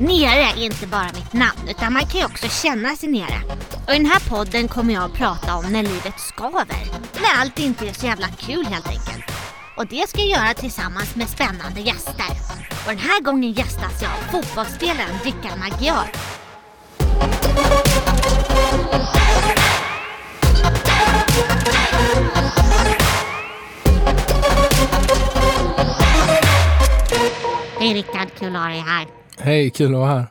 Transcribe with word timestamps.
Nere 0.00 0.42
är 0.42 0.56
inte 0.64 0.86
bara 0.86 1.10
mitt 1.14 1.32
namn 1.32 1.68
utan 1.68 1.92
man 1.92 2.06
kan 2.06 2.20
ju 2.20 2.26
också 2.26 2.48
känna 2.48 2.96
sig 2.96 3.08
nere. 3.08 3.40
Och 3.86 3.94
i 3.94 3.96
den 3.96 4.06
här 4.06 4.20
podden 4.28 4.68
kommer 4.68 4.94
jag 4.94 5.04
att 5.04 5.12
prata 5.12 5.56
om 5.56 5.72
när 5.72 5.82
livet 5.82 6.20
skaver. 6.20 6.66
När 7.14 7.40
allt 7.40 7.58
inte 7.58 7.88
är 7.88 7.92
så 7.92 8.06
jävla 8.06 8.28
kul 8.28 8.64
helt 8.66 8.86
enkelt. 8.86 9.24
Och 9.76 9.86
det 9.86 10.08
ska 10.08 10.20
jag 10.20 10.28
göra 10.28 10.54
tillsammans 10.54 11.16
med 11.16 11.28
spännande 11.28 11.80
gäster. 11.80 12.30
Och 12.86 12.90
den 12.90 12.98
här 12.98 13.20
gången 13.20 13.52
gästas 13.52 14.02
jag 14.02 14.10
av 14.12 14.42
fotbollsspelaren 14.42 15.18
Rickard 15.24 15.58
Magyar. 15.58 16.04
Hej 27.80 27.94
Rickard, 27.94 28.28
kul 28.38 28.56
att 28.56 28.62
ha 28.62 28.68
dig 28.68 28.80
här. 28.80 29.06
Hej, 29.40 29.70
kul 29.70 29.94
att 29.94 30.00
vara 30.00 30.08
här. 30.08 30.26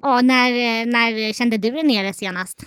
Och 0.00 0.24
när, 0.24 0.86
när 0.86 1.32
kände 1.32 1.56
du 1.56 1.70
dig 1.70 1.82
nere 1.82 2.12
senast? 2.12 2.64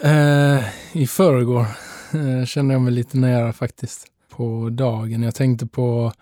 Eh, 0.00 0.64
I 0.92 1.06
förrgår 1.06 1.66
eh, 2.14 2.46
kände 2.46 2.74
jag 2.74 2.80
mig 2.80 2.92
lite 2.92 3.16
nära 3.18 3.52
faktiskt. 3.52 4.06
På 4.28 4.68
dagen. 4.70 5.22
Jag 5.22 5.34
tänkte 5.34 5.66
på 5.66 6.12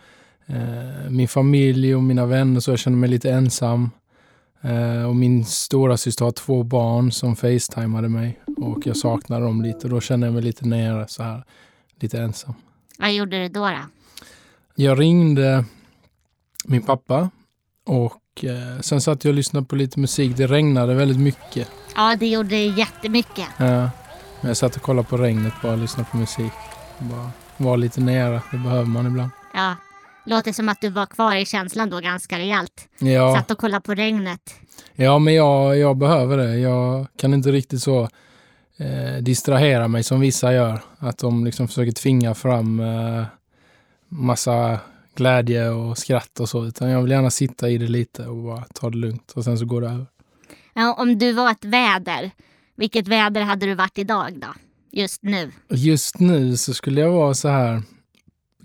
eh, 0.46 1.10
min 1.10 1.28
familj 1.28 1.94
och 1.94 2.02
mina 2.02 2.26
vänner 2.26 2.60
så 2.60 2.70
jag 2.70 2.78
kände 2.78 2.98
mig 2.98 3.08
lite 3.10 3.30
ensam. 3.30 3.90
Eh, 4.60 5.04
och 5.08 5.16
min 5.16 5.44
stora 5.44 5.96
syster 5.96 6.24
har 6.24 6.32
två 6.32 6.62
barn 6.62 7.12
som 7.12 7.36
facetimade 7.36 8.08
mig 8.08 8.40
och 8.56 8.86
jag 8.86 8.96
saknade 8.96 9.44
dem 9.44 9.62
lite. 9.62 9.88
Då 9.88 10.00
kände 10.00 10.26
jag 10.26 10.34
mig 10.34 10.42
lite 10.42 10.66
nere 10.66 11.08
så 11.08 11.22
här, 11.22 11.44
lite 12.00 12.20
ensam. 12.20 12.54
Vad 12.98 13.12
gjorde 13.12 13.42
du 13.42 13.48
då? 13.48 13.60
då? 13.60 13.80
Jag 14.74 15.00
ringde 15.00 15.64
min 16.64 16.82
pappa 16.82 17.30
och 17.86 18.12
eh, 18.44 18.80
sen 18.80 19.00
satt 19.00 19.24
jag 19.24 19.30
och 19.30 19.34
lyssnade 19.36 19.66
på 19.66 19.76
lite 19.76 20.00
musik. 20.00 20.36
Det 20.36 20.46
regnade 20.46 20.94
väldigt 20.94 21.18
mycket. 21.20 21.68
Ja, 21.96 22.16
det 22.20 22.26
gjorde 22.26 22.56
jättemycket. 22.56 23.46
Ja, 23.58 23.90
men 24.40 24.48
jag 24.48 24.56
satt 24.56 24.76
och 24.76 24.82
kollade 24.82 25.08
på 25.08 25.16
regnet 25.16 25.52
bara 25.62 25.72
och 25.72 25.78
lyssnade 25.78 26.08
på 26.10 26.16
musik. 26.16 26.52
Bara 26.98 27.30
var 27.56 27.76
lite 27.76 28.00
nere, 28.00 28.42
det 28.52 28.58
behöver 28.58 28.84
man 28.84 29.06
ibland. 29.06 29.30
Ja, 29.54 29.74
låter 30.26 30.52
som 30.52 30.68
att 30.68 30.80
du 30.80 30.88
var 30.88 31.06
kvar 31.06 31.36
i 31.36 31.46
känslan 31.46 31.90
då 31.90 32.00
ganska 32.00 32.38
rejält. 32.38 32.88
Ja, 32.98 33.34
Satt 33.36 33.50
och 33.50 33.58
kollade 33.58 33.80
på 33.80 33.94
regnet. 33.94 34.40
ja 34.94 35.18
men 35.18 35.34
jag, 35.34 35.78
jag 35.78 35.96
behöver 35.96 36.36
det. 36.36 36.58
Jag 36.58 37.06
kan 37.16 37.34
inte 37.34 37.52
riktigt 37.52 37.82
så 37.82 38.08
eh, 38.76 39.22
distrahera 39.22 39.88
mig 39.88 40.02
som 40.02 40.20
vissa 40.20 40.52
gör. 40.52 40.80
Att 40.98 41.18
de 41.18 41.44
liksom 41.44 41.68
försöker 41.68 41.92
tvinga 41.92 42.34
fram 42.34 42.80
eh, 42.80 43.24
massa 44.08 44.78
glädje 45.16 45.68
och 45.68 45.98
skratt 45.98 46.40
och 46.40 46.48
så. 46.48 46.64
Utan 46.66 46.90
jag 46.90 47.02
vill 47.02 47.10
gärna 47.10 47.30
sitta 47.30 47.68
i 47.70 47.78
det 47.78 47.86
lite 47.86 48.26
och 48.26 48.36
bara 48.42 48.64
ta 48.74 48.90
det 48.90 48.96
lugnt 48.96 49.32
och 49.36 49.44
sen 49.44 49.58
så 49.58 49.64
går 49.64 49.80
det 49.80 49.86
över. 49.88 50.06
Ja, 50.74 50.94
om 50.94 51.18
du 51.18 51.32
var 51.32 51.50
ett 51.50 51.64
väder, 51.64 52.30
vilket 52.76 53.08
väder 53.08 53.40
hade 53.42 53.66
du 53.66 53.74
varit 53.74 53.98
idag 53.98 54.40
då? 54.40 54.46
Just 54.92 55.22
nu? 55.22 55.52
Just 55.68 56.18
nu 56.20 56.56
så 56.56 56.74
skulle 56.74 57.00
jag 57.00 57.10
vara 57.12 57.34
så 57.34 57.48
här. 57.48 57.82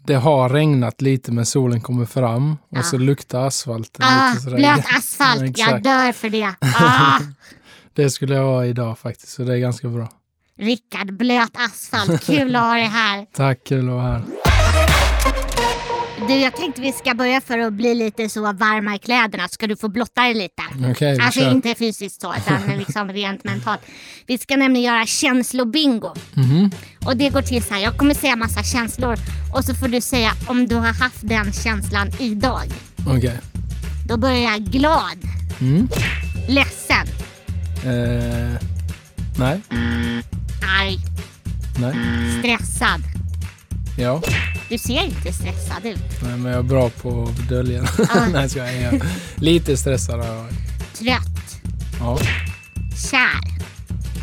Det 0.05 0.15
har 0.15 0.49
regnat 0.49 1.01
lite 1.01 1.31
men 1.31 1.45
solen 1.45 1.81
kommer 1.81 2.05
fram 2.05 2.51
och 2.69 2.77
Ja. 2.77 2.83
så 2.83 2.97
luktar 2.97 3.47
asfalten 3.47 4.05
Ah, 4.05 4.29
lite 4.29 4.41
sådär. 4.43 4.57
blöt 4.57 4.85
asfalt, 4.97 5.57
Ja, 5.57 5.69
jag 5.71 5.83
dör 5.83 6.11
för 6.11 6.29
det. 6.29 6.53
Ah, 6.61 7.19
Det 7.93 8.09
skulle 8.09 8.35
jag 8.35 8.43
vara 8.43 8.65
idag 8.67 8.99
faktiskt, 8.99 9.29
så 9.33 9.43
det 9.43 9.53
är 9.53 9.57
ganska 9.57 9.87
bra. 9.87 10.09
Rickard, 10.57 11.13
blöt 11.13 11.51
asfalt, 11.53 12.23
kul 12.25 12.55
att 12.55 12.61
ha 12.61 12.73
dig 12.73 12.83
här. 12.85 13.25
Tack, 13.33 13.63
kul 13.63 13.89
att 13.89 13.95
vara 13.95 14.03
här. 14.03 14.23
Du, 16.29 16.35
jag 16.35 16.55
tänkte 16.55 16.81
vi 16.81 16.91
ska 16.91 17.13
börja 17.13 17.41
för 17.41 17.59
att 17.59 17.73
bli 17.73 17.95
lite 17.95 18.29
så 18.29 18.41
varma 18.41 18.95
i 18.95 18.99
kläderna. 18.99 19.47
Ska 19.47 19.67
du 19.67 19.75
få 19.75 19.87
blotta 19.89 20.21
dig 20.21 20.33
lite? 20.33 20.61
Vi 20.99 21.19
Alltså 21.21 21.39
kör. 21.39 21.51
inte 21.51 21.75
fysiskt 21.75 22.21
så, 22.21 22.33
utan 22.37 22.77
liksom 22.77 23.09
rent 23.09 23.43
mentalt. 23.43 23.81
Vi 24.27 24.37
ska 24.37 24.55
nämligen 24.57 24.85
göra 24.93 25.05
känslobingo. 25.05 26.13
Mhm. 26.33 26.71
Och 27.05 27.17
det 27.17 27.29
går 27.29 27.41
till 27.41 27.63
så 27.63 27.73
här, 27.73 27.81
jag 27.81 27.97
kommer 27.97 28.13
säga 28.13 28.35
massa 28.35 28.63
känslor 28.63 29.15
och 29.55 29.65
så 29.65 29.75
får 29.75 29.87
du 29.87 30.01
säga 30.01 30.31
om 30.47 30.67
du 30.67 30.75
har 30.75 30.93
haft 30.93 31.17
den 31.21 31.53
känslan 31.53 32.11
idag. 32.19 32.63
Okej. 33.07 33.37
Då 34.07 34.17
börjar 34.17 34.51
jag 34.51 34.61
glad, 34.61 35.17
Mm. 35.61 35.87
ledsen, 36.47 37.07
Eh, 37.85 38.59
nej, 39.39 39.61
arg, 40.81 40.97
nej, 41.81 41.95
stressad. 42.39 43.01
ja. 43.97 44.21
Du 44.69 44.77
ser 44.77 45.05
inte 45.05 45.33
stressad 45.33 45.85
ut. 45.85 45.97
Nej, 46.23 46.37
men 46.37 46.51
jag 46.51 46.59
är 46.59 46.63
bra 46.63 46.89
på 46.89 47.23
att 47.23 47.49
dölja. 47.49 47.83
Ah. 48.09 48.25
nej, 48.33 48.49
ska 48.49 48.59
jag 48.59 48.73
är 48.73 49.01
Lite 49.35 49.77
stressad 49.77 50.19
har 50.19 50.25
jag 50.27 50.35
varit. 50.43 50.53
Trött, 50.93 51.61
Ja. 51.99 52.17
kär. 53.11 53.59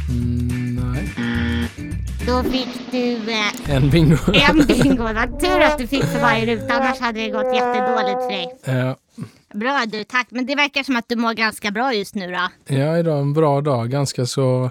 Mm, 0.08 0.74
nej. 0.92 1.08
Då 2.26 2.42
fick 2.42 2.68
du 2.90 3.16
eh, 3.32 3.70
En 3.76 3.90
bingo. 3.90 4.16
en 4.34 4.66
bingo. 4.66 5.02
Vad 5.02 5.40
tur 5.40 5.60
att 5.60 5.78
du 5.78 5.86
fick 5.86 6.04
för 6.04 6.20
varje 6.20 6.46
ruta, 6.46 6.74
annars 6.74 7.00
hade 7.00 7.20
det 7.20 7.28
gått 7.28 7.54
jättedåligt 7.54 8.20
för 8.22 8.28
dig. 8.28 8.48
ja. 8.64 8.96
Bra 9.54 9.84
du, 9.86 10.04
tack. 10.04 10.26
Men 10.30 10.46
det 10.46 10.54
verkar 10.54 10.82
som 10.82 10.96
att 10.96 11.08
du 11.08 11.16
mår 11.16 11.34
ganska 11.34 11.70
bra 11.70 11.94
just 11.94 12.14
nu 12.14 12.26
då. 12.32 12.48
ja, 12.74 12.98
idag 12.98 13.16
är 13.16 13.20
en 13.22 13.32
bra 13.32 13.60
dag. 13.60 13.90
Ganska 13.90 14.26
så 14.26 14.70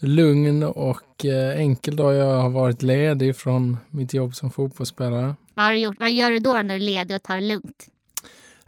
lugn 0.00 0.62
och 0.62 1.24
eh, 1.24 1.58
enkel 1.58 1.96
dag. 1.96 2.14
Jag 2.14 2.40
har 2.40 2.50
varit 2.50 2.82
ledig 2.82 3.36
från 3.36 3.76
mitt 3.90 4.14
jobb 4.14 4.34
som 4.34 4.50
fotbollsspelare. 4.50 5.34
Vad 5.54 5.64
har 5.64 5.72
du 5.72 5.78
gjort? 5.78 5.96
Vad 6.00 6.12
gör 6.12 6.30
du 6.30 6.38
då 6.38 6.52
när 6.52 6.64
du 6.64 6.74
är 6.74 6.78
ledig 6.78 7.16
och 7.16 7.22
tar 7.22 7.34
det 7.34 7.46
lugnt? 7.46 7.86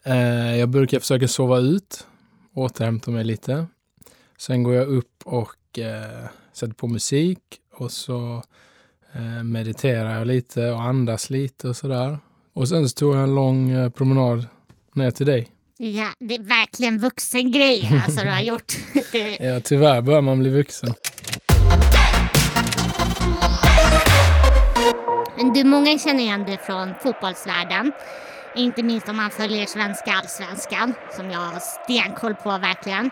Eh, 0.02 0.56
jag 0.56 0.68
brukar 0.68 1.00
försöka 1.00 1.28
sova 1.28 1.58
ut, 1.58 2.06
återhämta 2.54 3.10
mig 3.10 3.24
lite. 3.24 3.66
Sen 4.38 4.62
går 4.62 4.74
jag 4.74 4.88
upp 4.88 5.22
och 5.24 5.78
eh, 5.78 6.26
sätter 6.52 6.74
på 6.74 6.86
musik 6.88 7.38
och 7.74 7.92
så 7.92 8.42
eh, 9.12 9.42
mediterar 9.44 10.18
jag 10.18 10.26
lite 10.26 10.70
och 10.70 10.82
andas 10.82 11.30
lite 11.30 11.68
och 11.68 11.76
sådär. 11.76 12.18
Och 12.52 12.68
sen 12.68 12.88
så 12.88 12.94
tog 12.94 13.14
jag 13.14 13.22
en 13.22 13.34
lång 13.34 13.90
promenad 13.90 14.46
ner 14.94 15.10
till 15.10 15.26
dig. 15.26 15.48
Ja, 15.80 16.08
det 16.18 16.34
är 16.34 16.42
verkligen 16.42 16.98
vuxen 16.98 17.52
grej 17.52 18.02
alltså 18.04 18.24
du 18.24 18.30
har 18.30 18.40
gjort. 18.40 18.72
Ja, 19.40 19.60
tyvärr 19.60 20.02
börjar 20.02 20.20
man 20.20 20.38
bli 20.38 20.50
vuxen. 20.50 20.94
Men 25.38 25.52
du, 25.52 25.64
många 25.64 25.98
känner 25.98 26.20
igen 26.20 26.44
dig 26.44 26.58
från 26.66 26.94
fotbollsvärlden. 27.02 27.92
Inte 28.56 28.82
minst 28.82 29.08
om 29.08 29.16
man 29.16 29.30
följer 29.30 29.66
svenska 29.66 30.12
allsvenskan, 30.12 30.94
som 31.16 31.30
jag 31.30 31.38
har 31.38 31.60
stenkoll 31.60 32.34
på 32.34 32.50
verkligen. 32.58 33.10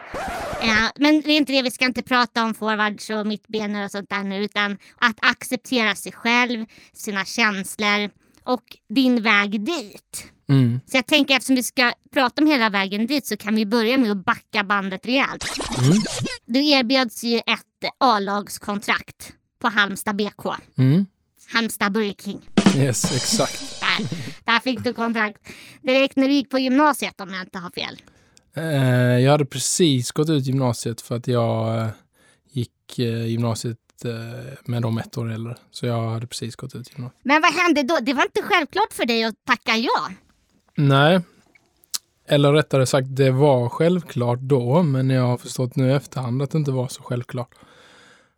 Eh, 0.62 0.90
men 0.96 1.20
det 1.20 1.32
är 1.32 1.36
inte 1.36 1.52
det, 1.52 1.62
vi 1.62 1.70
ska 1.70 1.84
inte 1.84 2.02
prata 2.02 2.44
om 2.44 2.54
forwards 2.54 3.10
och 3.10 3.26
mittbenare 3.26 3.84
och 3.84 3.90
sånt 3.90 4.10
där 4.10 4.22
nu, 4.22 4.44
utan 4.44 4.78
att 4.96 5.16
acceptera 5.20 5.94
sig 5.94 6.12
själv, 6.12 6.64
sina 6.92 7.24
känslor 7.24 8.10
och 8.44 8.62
din 8.88 9.22
väg 9.22 9.64
dit. 9.64 10.32
Mm. 10.48 10.80
Så 10.86 10.96
jag 10.96 11.06
tänker 11.06 11.36
eftersom 11.36 11.56
vi 11.56 11.62
ska 11.62 11.92
prata 12.12 12.42
om 12.42 12.48
hela 12.48 12.70
vägen 12.70 13.06
dit 13.06 13.26
så 13.26 13.36
kan 13.36 13.54
vi 13.54 13.66
börja 13.66 13.98
med 13.98 14.10
att 14.10 14.24
backa 14.24 14.64
bandet 14.64 15.06
rejält. 15.06 15.44
Mm. 15.78 15.98
Du 16.46 16.68
erbjöds 16.68 17.24
ju 17.24 17.38
ett 17.38 17.92
A-lagskontrakt 18.00 19.32
på 19.60 19.68
Halmstad 19.68 20.16
BK. 20.16 20.46
Mm. 20.78 21.06
Halmstad 21.52 21.92
Burger 21.92 22.14
King. 22.18 22.40
Yes, 22.76 23.16
exakt. 23.16 23.80
Där, 23.80 24.08
där 24.44 24.60
fick 24.60 24.84
du 24.84 24.92
kontrakt. 24.92 25.38
Direkt 25.82 26.16
när 26.16 26.28
du 26.28 26.34
gick 26.34 26.50
på 26.50 26.58
gymnasiet 26.58 27.20
om 27.20 27.34
jag 27.34 27.42
inte 27.42 27.58
har 27.58 27.70
fel. 27.70 28.02
Eh, 28.56 29.18
jag 29.24 29.30
hade 29.30 29.44
precis 29.46 30.12
gått 30.12 30.30
ut 30.30 30.46
gymnasiet 30.46 31.00
för 31.00 31.16
att 31.16 31.28
jag 31.28 31.78
eh, 31.78 31.88
gick 32.50 32.98
eh, 32.98 33.26
gymnasiet 33.26 33.78
eh, 34.04 34.10
med 34.64 34.82
de 34.82 34.98
ett 34.98 35.18
år 35.18 35.32
äldre. 35.32 35.56
Så 35.70 35.86
jag 35.86 36.10
hade 36.10 36.26
precis 36.26 36.56
gått 36.56 36.74
ut 36.74 36.92
gymnasiet. 36.92 37.20
Men 37.22 37.42
vad 37.42 37.52
hände 37.52 37.82
då? 37.82 37.98
Det 38.02 38.12
var 38.12 38.22
inte 38.22 38.42
självklart 38.42 38.92
för 38.92 39.04
dig 39.04 39.24
att 39.24 39.44
tacka 39.44 39.76
ja. 39.76 40.10
Nej, 40.74 41.20
eller 42.28 42.52
rättare 42.52 42.86
sagt 42.86 43.06
det 43.10 43.30
var 43.30 43.68
självklart 43.68 44.38
då, 44.40 44.82
men 44.82 45.10
jag 45.10 45.22
har 45.22 45.36
förstått 45.36 45.76
nu 45.76 45.90
i 45.90 45.92
efterhand 45.92 46.42
att 46.42 46.50
det 46.50 46.58
inte 46.58 46.70
var 46.70 46.88
så 46.88 47.02
självklart. 47.02 47.50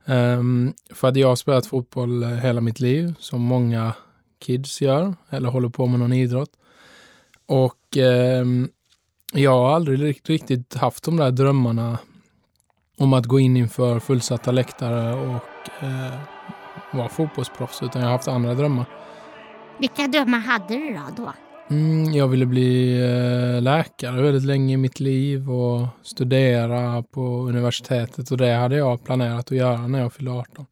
Um, 0.08 0.75
för 0.90 1.08
att 1.08 1.16
jag 1.16 1.28
har 1.28 1.37
spelat 1.37 1.66
fotboll 1.66 2.22
eh, 2.22 2.28
hela 2.28 2.60
mitt 2.60 2.81
liv, 2.81 3.14
som 3.19 3.40
många 3.40 3.93
kids 4.38 4.81
gör, 4.81 5.14
eller 5.31 5.49
håller 5.49 5.69
på 5.69 5.87
med 5.87 6.00
någon 6.00 6.12
idrott. 6.12 6.50
Och 7.46 7.96
um, 8.40 8.69
jag 9.32 9.50
har 9.50 9.75
aldrig 9.75 10.02
riktigt 10.31 10.75
haft 10.75 11.05
de 11.05 11.16
där 11.16 11.31
drömmarna 11.31 11.99
om 12.99 13.12
att 13.12 13.26
gå 13.26 13.40
in 13.40 13.56
inför 13.56 14.00
fullsatta 14.00 14.50
läktare 14.50 15.14
och 15.14 15.82
uh, 15.82 16.19
vara 16.93 17.08
fotbollsproffs, 17.08 17.82
utan 17.82 18.02
jag 18.02 18.08
har 18.08 18.12
haft 18.12 18.28
andra 18.28 18.54
drömmar. 18.54 18.87
Vilka 19.78 20.06
drömmar 20.06 20.38
hade 20.38 20.75
du 20.75 20.94
då? 20.94 21.25
då? 21.25 21.32
Mm, 21.70 22.12
jag 22.12 22.28
ville 22.28 22.46
bli 22.46 23.00
eh, 23.00 23.62
läkare 23.62 24.22
väldigt 24.22 24.44
länge 24.44 24.74
i 24.74 24.76
mitt 24.76 25.00
liv 25.00 25.50
och 25.50 25.86
studera 26.02 27.02
på 27.02 27.20
universitetet 27.48 28.30
och 28.30 28.36
det 28.36 28.54
hade 28.54 28.76
jag 28.76 29.04
planerat 29.04 29.46
att 29.46 29.58
göra 29.58 29.86
när 29.86 30.00
jag 30.00 30.12
fyllde 30.12 30.30
18. 30.30 30.66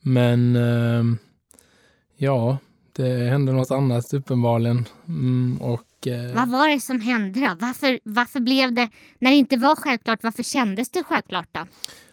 Men 0.00 0.56
ehm, 0.56 1.18
ja, 2.16 2.58
det 2.96 3.30
hände 3.30 3.52
något 3.52 3.70
annat 3.70 4.14
uppenbarligen. 4.14 4.84
Mm, 5.08 5.58
och, 5.60 6.06
eh, 6.06 6.34
Vad 6.34 6.48
var 6.48 6.68
det 6.68 6.80
som 6.80 7.00
hände 7.00 7.40
då? 7.40 7.56
Varför, 7.60 8.00
varför 8.04 8.40
blev 8.40 8.72
det, 8.72 8.88
när 9.18 9.30
det 9.30 9.36
inte 9.36 9.56
var 9.56 9.76
självklart, 9.76 10.22
varför 10.22 10.42
kändes 10.42 10.90
det 10.90 11.02
självklart 11.02 11.48
då? 11.52 11.66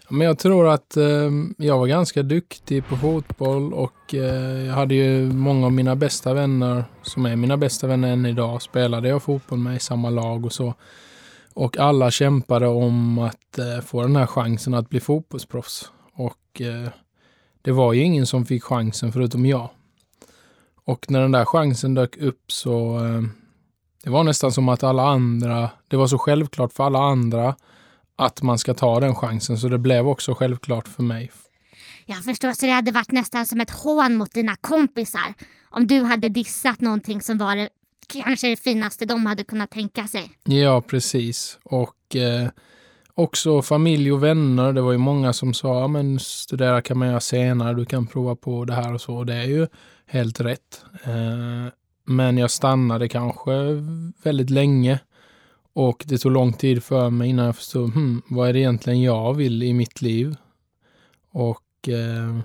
Men 0.09 0.27
jag 0.27 0.39
tror 0.39 0.67
att 0.67 0.97
eh, 0.97 1.31
jag 1.57 1.77
var 1.77 1.87
ganska 1.87 2.23
duktig 2.23 2.87
på 2.87 2.97
fotboll 2.97 3.73
och 3.73 4.13
eh, 4.13 4.65
jag 4.65 4.73
hade 4.73 4.95
ju 4.95 5.33
många 5.33 5.65
av 5.65 5.71
mina 5.71 5.95
bästa 5.95 6.33
vänner, 6.33 6.83
som 7.01 7.25
är 7.25 7.35
mina 7.35 7.57
bästa 7.57 7.87
vänner 7.87 8.13
än 8.13 8.25
idag, 8.25 8.61
spelade 8.61 9.09
jag 9.09 9.23
fotboll 9.23 9.59
med 9.59 9.75
i 9.75 9.79
samma 9.79 10.09
lag 10.09 10.45
och 10.45 10.53
så. 10.53 10.73
Och 11.53 11.77
alla 11.77 12.11
kämpade 12.11 12.67
om 12.67 13.19
att 13.19 13.59
eh, 13.59 13.81
få 13.85 14.01
den 14.01 14.15
här 14.15 14.25
chansen 14.25 14.73
att 14.73 14.89
bli 14.89 14.99
fotbollsproffs. 14.99 15.91
Och 16.13 16.61
eh, 16.61 16.89
det 17.61 17.71
var 17.71 17.93
ju 17.93 18.01
ingen 18.01 18.25
som 18.25 18.45
fick 18.45 18.63
chansen 18.63 19.11
förutom 19.11 19.45
jag. 19.45 19.69
Och 20.85 21.11
när 21.11 21.21
den 21.21 21.31
där 21.31 21.45
chansen 21.45 21.93
dök 21.93 22.17
upp 22.17 22.51
så 22.51 23.05
eh, 23.05 23.21
det 24.03 24.09
var 24.09 24.23
nästan 24.23 24.51
som 24.51 24.69
att 24.69 24.83
alla 24.83 25.03
andra, 25.03 25.69
det 25.87 25.97
var 25.97 26.07
så 26.07 26.17
självklart 26.17 26.73
för 26.73 26.83
alla 26.83 26.99
andra 26.99 27.55
att 28.17 28.41
man 28.41 28.57
ska 28.57 28.73
ta 28.73 28.99
den 28.99 29.15
chansen 29.15 29.57
så 29.57 29.67
det 29.67 29.77
blev 29.77 30.07
också 30.07 30.33
självklart 30.33 30.87
för 30.87 31.03
mig. 31.03 31.31
Jag 32.05 32.23
förstår, 32.23 32.53
så 32.53 32.65
det 32.65 32.71
hade 32.71 32.91
varit 32.91 33.11
nästan 33.11 33.45
som 33.45 33.61
ett 33.61 33.71
hån 33.71 34.15
mot 34.15 34.33
dina 34.33 34.55
kompisar 34.55 35.33
om 35.69 35.87
du 35.87 36.01
hade 36.03 36.29
dissat 36.29 36.81
någonting 36.81 37.21
som 37.21 37.37
var 37.37 37.55
det 37.55 37.69
kanske 38.07 38.49
det 38.49 38.55
finaste 38.55 39.05
de 39.05 39.25
hade 39.25 39.43
kunnat 39.43 39.69
tänka 39.69 40.07
sig. 40.07 40.31
Ja, 40.43 40.81
precis. 40.81 41.59
Och 41.63 42.15
eh, 42.15 42.49
också 43.13 43.61
familj 43.61 44.11
och 44.11 44.23
vänner. 44.23 44.73
Det 44.73 44.81
var 44.81 44.91
ju 44.91 44.97
många 44.97 45.33
som 45.33 45.53
sa, 45.53 45.87
men 45.87 46.19
studera 46.19 46.81
kan 46.81 46.97
man 46.97 47.07
göra 47.07 47.19
senare, 47.19 47.73
du 47.73 47.85
kan 47.85 48.07
prova 48.07 48.35
på 48.35 48.65
det 48.65 48.73
här 48.73 48.93
och 48.93 49.01
så. 49.01 49.15
Och 49.15 49.25
det 49.25 49.35
är 49.35 49.47
ju 49.47 49.67
helt 50.05 50.39
rätt. 50.39 50.81
Eh, 51.03 51.73
men 52.05 52.37
jag 52.37 52.51
stannade 52.51 53.09
kanske 53.09 53.51
väldigt 54.23 54.49
länge 54.49 54.99
och 55.77 56.03
det 56.07 56.17
tog 56.17 56.31
lång 56.31 56.53
tid 56.53 56.83
för 56.83 57.09
mig 57.09 57.29
innan 57.29 57.45
jag 57.45 57.55
förstod, 57.55 57.93
hmm, 57.93 58.21
vad 58.27 58.49
är 58.49 58.53
det 58.53 58.59
egentligen 58.59 59.01
jag 59.01 59.33
vill 59.33 59.63
i 59.63 59.73
mitt 59.73 60.01
liv? 60.01 60.35
Och 61.31 61.89
eh, 61.89 62.39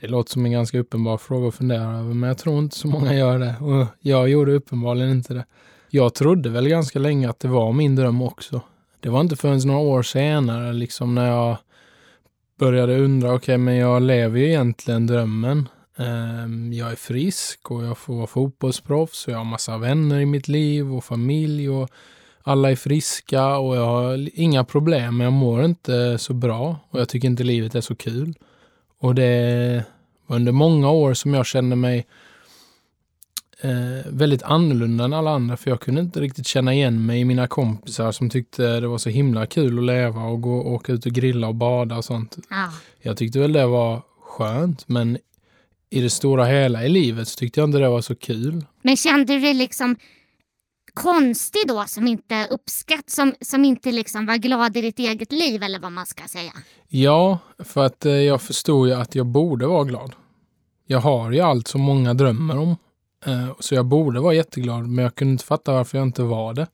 det 0.00 0.08
låter 0.08 0.30
som 0.30 0.44
en 0.44 0.52
ganska 0.52 0.78
uppenbar 0.78 1.18
fråga 1.18 1.48
att 1.48 1.54
fundera 1.54 1.98
över, 1.98 2.14
men 2.14 2.28
jag 2.28 2.38
tror 2.38 2.58
inte 2.58 2.76
så 2.76 2.88
många 2.88 3.14
gör 3.14 3.38
det. 3.38 3.56
Och 3.60 3.86
jag 4.00 4.28
gjorde 4.28 4.52
uppenbarligen 4.52 5.10
inte 5.10 5.34
det. 5.34 5.44
Jag 5.90 6.14
trodde 6.14 6.50
väl 6.50 6.68
ganska 6.68 6.98
länge 6.98 7.30
att 7.30 7.40
det 7.40 7.48
var 7.48 7.72
min 7.72 7.96
dröm 7.96 8.22
också. 8.22 8.60
Det 9.00 9.08
var 9.08 9.20
inte 9.20 9.36
förrän 9.36 9.60
några 9.64 9.80
år 9.80 10.02
senare, 10.02 10.72
liksom 10.72 11.14
när 11.14 11.28
jag 11.28 11.56
började 12.58 12.98
undra, 12.98 13.28
okej, 13.28 13.36
okay, 13.36 13.58
men 13.58 13.76
jag 13.76 14.02
lever 14.02 14.38
ju 14.38 14.46
egentligen 14.46 15.06
drömmen. 15.06 15.68
Ehm, 15.96 16.72
jag 16.72 16.92
är 16.92 16.96
frisk 16.96 17.70
och 17.70 17.84
jag 17.84 17.98
får 17.98 18.14
vara 18.14 18.26
fotbollsproffs 18.26 19.26
och 19.26 19.32
jag 19.32 19.38
har 19.38 19.44
massa 19.44 19.78
vänner 19.78 20.20
i 20.20 20.26
mitt 20.26 20.48
liv 20.48 20.94
och 20.94 21.04
familj 21.04 21.70
och 21.70 21.90
alla 22.42 22.70
är 22.70 22.76
friska 22.76 23.56
och 23.56 23.76
jag 23.76 23.86
har 23.86 24.28
inga 24.34 24.64
problem, 24.64 25.16
men 25.16 25.24
jag 25.24 25.32
mår 25.32 25.64
inte 25.64 26.18
så 26.18 26.34
bra 26.34 26.76
och 26.90 27.00
jag 27.00 27.08
tycker 27.08 27.28
inte 27.28 27.44
livet 27.44 27.74
är 27.74 27.80
så 27.80 27.94
kul. 27.94 28.34
Och 28.98 29.14
det 29.14 29.84
var 30.26 30.36
under 30.36 30.52
många 30.52 30.90
år 30.90 31.14
som 31.14 31.34
jag 31.34 31.46
kände 31.46 31.76
mig 31.76 32.06
eh, 33.60 34.06
väldigt 34.12 34.42
annorlunda 34.42 35.04
än 35.04 35.12
alla 35.12 35.30
andra, 35.30 35.56
för 35.56 35.70
jag 35.70 35.80
kunde 35.80 36.00
inte 36.00 36.20
riktigt 36.20 36.46
känna 36.46 36.74
igen 36.74 37.06
mig 37.06 37.20
i 37.20 37.24
mina 37.24 37.46
kompisar 37.46 38.12
som 38.12 38.30
tyckte 38.30 38.80
det 38.80 38.86
var 38.86 38.98
så 38.98 39.10
himla 39.10 39.46
kul 39.46 39.78
att 39.78 39.84
leva 39.84 40.22
och 40.22 40.40
gå 40.40 40.58
och 40.58 40.72
åka 40.72 40.92
ut 40.92 41.06
och 41.06 41.12
grilla 41.12 41.48
och 41.48 41.54
bada 41.54 41.96
och 41.96 42.04
sånt. 42.04 42.36
Ja. 42.50 42.70
Jag 43.00 43.16
tyckte 43.16 43.38
väl 43.38 43.52
det 43.52 43.66
var 43.66 44.02
skönt, 44.20 44.88
men 44.88 45.18
i 45.90 46.00
det 46.00 46.10
stora 46.10 46.44
hela 46.44 46.84
i 46.84 46.88
livet 46.88 47.28
så 47.28 47.36
tyckte 47.36 47.60
jag 47.60 47.68
inte 47.68 47.78
det 47.78 47.88
var 47.88 48.00
så 48.00 48.14
kul. 48.14 48.64
Men 48.82 48.96
kände 48.96 49.38
du 49.38 49.52
liksom 49.52 49.96
konstig 50.94 51.62
då 51.68 51.84
som 51.86 52.06
inte 52.06 52.46
uppskatt, 52.50 53.10
som, 53.10 53.34
som 53.40 53.64
inte 53.64 53.92
liksom 53.92 54.26
var 54.26 54.36
glad 54.36 54.76
i 54.76 54.80
ditt 54.80 54.98
eget 54.98 55.32
liv 55.32 55.62
eller 55.62 55.78
vad 55.78 55.92
man 55.92 56.06
ska 56.06 56.28
säga? 56.28 56.52
Ja, 56.88 57.38
för 57.58 57.84
att 57.84 58.06
eh, 58.06 58.12
jag 58.12 58.42
förstod 58.42 58.88
ju 58.88 58.94
att 58.94 59.14
jag 59.14 59.26
borde 59.26 59.66
vara 59.66 59.84
glad. 59.84 60.12
Jag 60.86 60.98
har 60.98 61.32
ju 61.32 61.40
allt 61.40 61.68
som 61.68 61.80
många 61.80 62.14
drömmer 62.14 62.58
om. 62.58 62.76
Eh, 63.26 63.52
så 63.60 63.74
jag 63.74 63.86
borde 63.86 64.20
vara 64.20 64.34
jätteglad, 64.34 64.88
men 64.88 65.02
jag 65.02 65.14
kunde 65.14 65.32
inte 65.32 65.44
fatta 65.44 65.72
varför 65.72 65.98
jag 65.98 66.06
inte 66.06 66.22
var 66.22 66.54
det. 66.54 66.66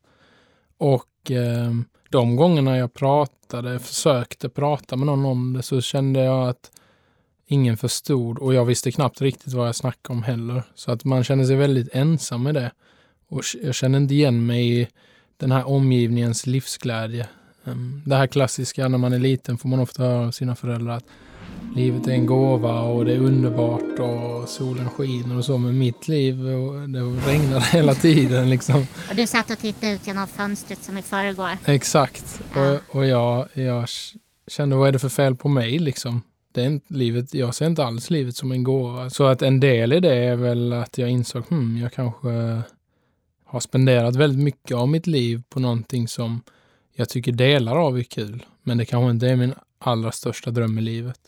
Och 0.78 1.30
eh, 1.30 1.72
de 2.10 2.36
gångerna 2.36 2.78
jag 2.78 2.94
pratade, 2.94 3.78
försökte 3.78 4.48
prata 4.48 4.96
med 4.96 5.06
någon 5.06 5.24
om 5.24 5.52
det, 5.52 5.62
så 5.62 5.80
kände 5.80 6.20
jag 6.20 6.48
att 6.48 6.70
ingen 7.46 7.76
förstod 7.76 8.38
och 8.38 8.54
jag 8.54 8.64
visste 8.64 8.92
knappt 8.92 9.20
riktigt 9.20 9.52
vad 9.52 9.68
jag 9.68 9.76
snackade 9.76 10.16
om 10.18 10.22
heller. 10.22 10.62
Så 10.74 10.92
att 10.92 11.04
man 11.04 11.24
kände 11.24 11.46
sig 11.46 11.56
väldigt 11.56 11.88
ensam 11.92 12.42
med 12.42 12.54
det. 12.54 12.72
Och 13.28 13.42
jag 13.62 13.74
känner 13.74 13.98
inte 13.98 14.14
igen 14.14 14.46
mig 14.46 14.80
i 14.80 14.88
den 15.36 15.52
här 15.52 15.68
omgivningens 15.68 16.46
livsglädje. 16.46 17.26
Det 18.04 18.16
här 18.16 18.26
klassiska, 18.26 18.88
när 18.88 18.98
man 18.98 19.12
är 19.12 19.18
liten 19.18 19.58
får 19.58 19.68
man 19.68 19.80
ofta 19.80 20.02
höra 20.02 20.26
av 20.26 20.30
sina 20.30 20.56
föräldrar 20.56 20.96
att 20.96 21.04
livet 21.76 22.06
är 22.06 22.12
en 22.12 22.26
gåva 22.26 22.80
och 22.80 23.04
det 23.04 23.12
är 23.12 23.18
underbart 23.18 23.98
och 23.98 24.48
solen 24.48 24.90
skiner 24.90 25.38
och 25.38 25.44
så. 25.44 25.58
Men 25.58 25.78
mitt 25.78 26.08
liv, 26.08 26.36
det 26.88 27.30
regnade 27.30 27.60
hela 27.72 27.94
tiden 27.94 28.50
liksom. 28.50 28.86
Och 29.10 29.16
du 29.16 29.26
satt 29.26 29.50
och 29.50 29.58
tittade 29.58 29.92
ut 29.92 30.06
genom 30.06 30.26
fönstret 30.26 30.82
som 30.82 30.98
i 30.98 31.02
förrgår. 31.02 31.50
Exakt. 31.64 32.40
Och, 32.54 32.96
och 32.96 33.06
jag, 33.06 33.48
jag 33.52 33.88
kände, 34.46 34.76
vad 34.76 34.88
är 34.88 34.92
det 34.92 34.98
för 34.98 35.08
fel 35.08 35.36
på 35.36 35.48
mig 35.48 35.78
liksom? 35.78 36.22
Det 36.52 36.60
är 36.60 36.66
inte 36.66 36.94
livet, 36.94 37.34
jag 37.34 37.54
ser 37.54 37.66
inte 37.66 37.84
alls 37.84 38.10
livet 38.10 38.36
som 38.36 38.52
en 38.52 38.64
gåva. 38.64 39.10
Så 39.10 39.26
att 39.26 39.42
en 39.42 39.60
del 39.60 39.92
i 39.92 40.00
det 40.00 40.14
är 40.14 40.36
väl 40.36 40.72
att 40.72 40.98
jag 40.98 41.10
insåg, 41.10 41.44
hmm, 41.48 41.78
jag 41.78 41.92
kanske 41.92 42.62
har 43.48 43.60
spenderat 43.60 44.16
väldigt 44.16 44.44
mycket 44.44 44.76
av 44.76 44.88
mitt 44.88 45.06
liv 45.06 45.42
på 45.48 45.60
någonting 45.60 46.08
som 46.08 46.42
jag 46.94 47.08
tycker 47.08 47.32
delar 47.32 47.76
av 47.76 47.98
är 47.98 48.02
kul. 48.02 48.46
Men 48.62 48.78
det 48.78 48.84
kanske 48.84 49.10
inte 49.10 49.28
är 49.28 49.36
min 49.36 49.54
allra 49.78 50.12
största 50.12 50.50
dröm 50.50 50.78
i 50.78 50.80
livet. 50.80 51.20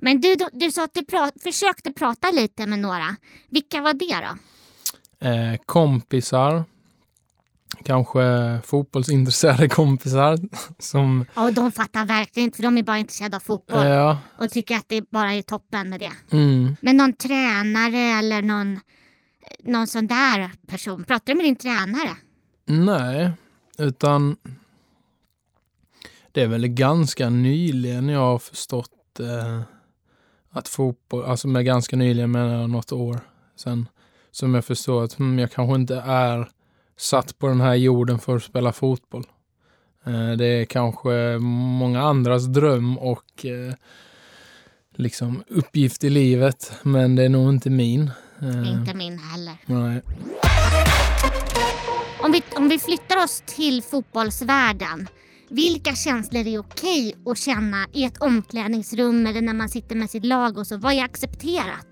Men 0.00 0.20
du, 0.20 0.36
du, 0.52 0.72
sa 0.72 0.84
att 0.84 0.94
du 0.94 1.04
prat, 1.04 1.34
försökte 1.42 1.92
prata 1.92 2.30
lite 2.30 2.66
med 2.66 2.78
några. 2.78 3.16
Vilka 3.48 3.80
var 3.80 3.92
det 3.92 4.26
då? 4.26 4.38
Eh, 5.28 5.56
kompisar. 5.66 6.64
Kanske 7.84 8.20
fotbollsintresserade 8.64 9.68
kompisar. 9.78 10.38
Som... 10.78 11.24
Ja, 11.34 11.50
de 11.50 11.72
fattar 11.72 12.04
verkligen 12.04 12.44
inte 12.44 12.56
för 12.56 12.62
de 12.62 12.78
är 12.78 12.82
bara 12.82 12.98
intresserade 12.98 13.36
av 13.36 13.40
fotboll. 13.40 13.86
Ja. 13.86 14.18
Och 14.38 14.50
tycker 14.50 14.76
att 14.76 14.88
det 14.88 15.10
bara 15.10 15.32
är 15.32 15.42
toppen 15.42 15.90
med 15.90 16.00
det. 16.00 16.12
Mm. 16.36 16.76
Men 16.80 16.96
någon 16.96 17.12
tränare 17.12 17.98
eller 17.98 18.42
någon 18.42 18.80
någon 19.62 19.86
sån 19.86 20.06
där 20.06 20.50
person? 20.66 21.04
Pratar 21.04 21.32
du 21.32 21.36
med 21.36 21.46
din 21.46 21.56
tränare? 21.56 22.16
Nej, 22.66 23.30
utan 23.78 24.36
det 26.32 26.42
är 26.42 26.48
väl 26.48 26.68
ganska 26.68 27.30
nyligen 27.30 28.08
jag 28.08 28.20
har 28.20 28.38
förstått 28.38 29.20
eh, 29.20 29.60
att 30.50 30.68
fotboll, 30.68 31.24
alltså 31.24 31.48
med 31.48 31.64
ganska 31.64 31.96
nyligen 31.96 32.30
menar 32.30 32.60
jag 32.60 32.70
något 32.70 32.92
år 32.92 33.20
sen, 33.56 33.88
som 34.30 34.54
jag 34.54 34.64
förstår 34.64 35.04
att 35.04 35.14
hmm, 35.14 35.38
jag 35.38 35.52
kanske 35.52 35.74
inte 35.74 35.96
är 35.96 36.48
satt 36.96 37.38
på 37.38 37.48
den 37.48 37.60
här 37.60 37.74
jorden 37.74 38.18
för 38.18 38.36
att 38.36 38.42
spela 38.42 38.72
fotboll. 38.72 39.26
Eh, 40.04 40.30
det 40.30 40.46
är 40.46 40.64
kanske 40.64 41.38
många 41.78 42.02
andras 42.02 42.44
dröm 42.44 42.98
och 42.98 43.46
eh, 43.46 43.74
liksom 44.94 45.42
uppgift 45.48 46.04
i 46.04 46.10
livet, 46.10 46.72
men 46.82 47.16
det 47.16 47.24
är 47.24 47.28
nog 47.28 47.48
inte 47.48 47.70
min. 47.70 48.10
Uh, 48.42 48.72
inte 48.72 48.94
min 48.94 49.18
heller. 49.18 49.56
Nej. 49.66 50.02
Om 52.20 52.32
vi, 52.32 52.42
om 52.56 52.68
vi 52.68 52.78
flyttar 52.78 53.24
oss 53.24 53.42
till 53.46 53.82
fotbollsvärlden. 53.82 55.08
Vilka 55.50 55.94
känslor 55.94 56.46
är 56.46 56.58
okej 56.58 57.14
att 57.26 57.38
känna 57.38 57.86
i 57.92 58.04
ett 58.04 58.22
omklädningsrum 58.22 59.26
eller 59.26 59.40
när 59.40 59.54
man 59.54 59.68
sitter 59.68 59.96
med 59.96 60.10
sitt 60.10 60.24
lag 60.24 60.58
och 60.58 60.66
så? 60.66 60.76
Vad 60.76 60.92
är 60.92 61.04
accepterat? 61.04 61.86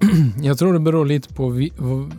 Jag 0.42 0.58
tror 0.58 0.72
det 0.72 0.80
beror 0.80 1.06
lite 1.06 1.34
på 1.34 1.48
vi, 1.48 1.72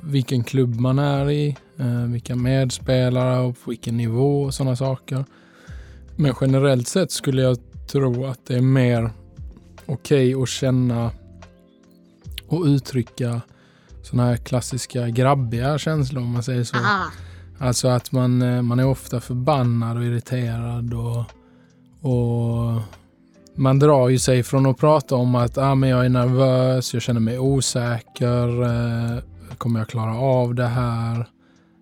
vilken 0.03 0.43
klubb 0.43 0.79
man 0.79 0.99
är 0.99 1.29
i, 1.31 1.57
eh, 1.77 2.03
vilka 2.03 2.35
medspelare 2.35 3.39
och 3.39 3.63
på 3.63 3.69
vilken 3.69 3.97
nivå 3.97 4.43
och 4.43 4.53
sådana 4.53 4.75
saker. 4.75 5.25
Men 6.15 6.33
generellt 6.41 6.87
sett 6.87 7.11
skulle 7.11 7.41
jag 7.41 7.57
tro 7.91 8.25
att 8.25 8.45
det 8.45 8.55
är 8.55 8.61
mer 8.61 9.11
okej 9.85 10.35
okay 10.35 10.43
att 10.43 10.49
känna 10.49 11.11
och 12.47 12.63
uttrycka 12.65 13.41
sådana 14.03 14.29
här 14.29 14.37
klassiska 14.37 15.09
grabbiga 15.09 15.77
känslor 15.77 16.23
om 16.23 16.31
man 16.31 16.43
säger 16.43 16.63
så. 16.63 16.77
Aha. 16.77 17.11
Alltså 17.59 17.87
att 17.87 18.11
man, 18.11 18.41
eh, 18.41 18.61
man 18.61 18.79
är 18.79 18.85
ofta 18.85 19.19
förbannad 19.19 19.97
och 19.97 20.03
irriterad 20.03 20.93
och, 20.93 21.23
och 22.11 22.81
man 23.55 23.79
drar 23.79 24.09
ju 24.09 24.19
sig 24.19 24.43
från 24.43 24.65
att 24.65 24.77
prata 24.77 25.15
om 25.15 25.35
att 25.35 25.57
ah, 25.57 25.75
men 25.75 25.89
jag 25.89 26.05
är 26.05 26.09
nervös, 26.09 26.93
jag 26.93 27.03
känner 27.03 27.19
mig 27.19 27.39
osäker, 27.39 28.63
eh, 28.63 29.21
kommer 29.57 29.79
jag 29.79 29.89
klara 29.89 30.17
av 30.17 30.55
det 30.55 30.67
här? 30.67 31.29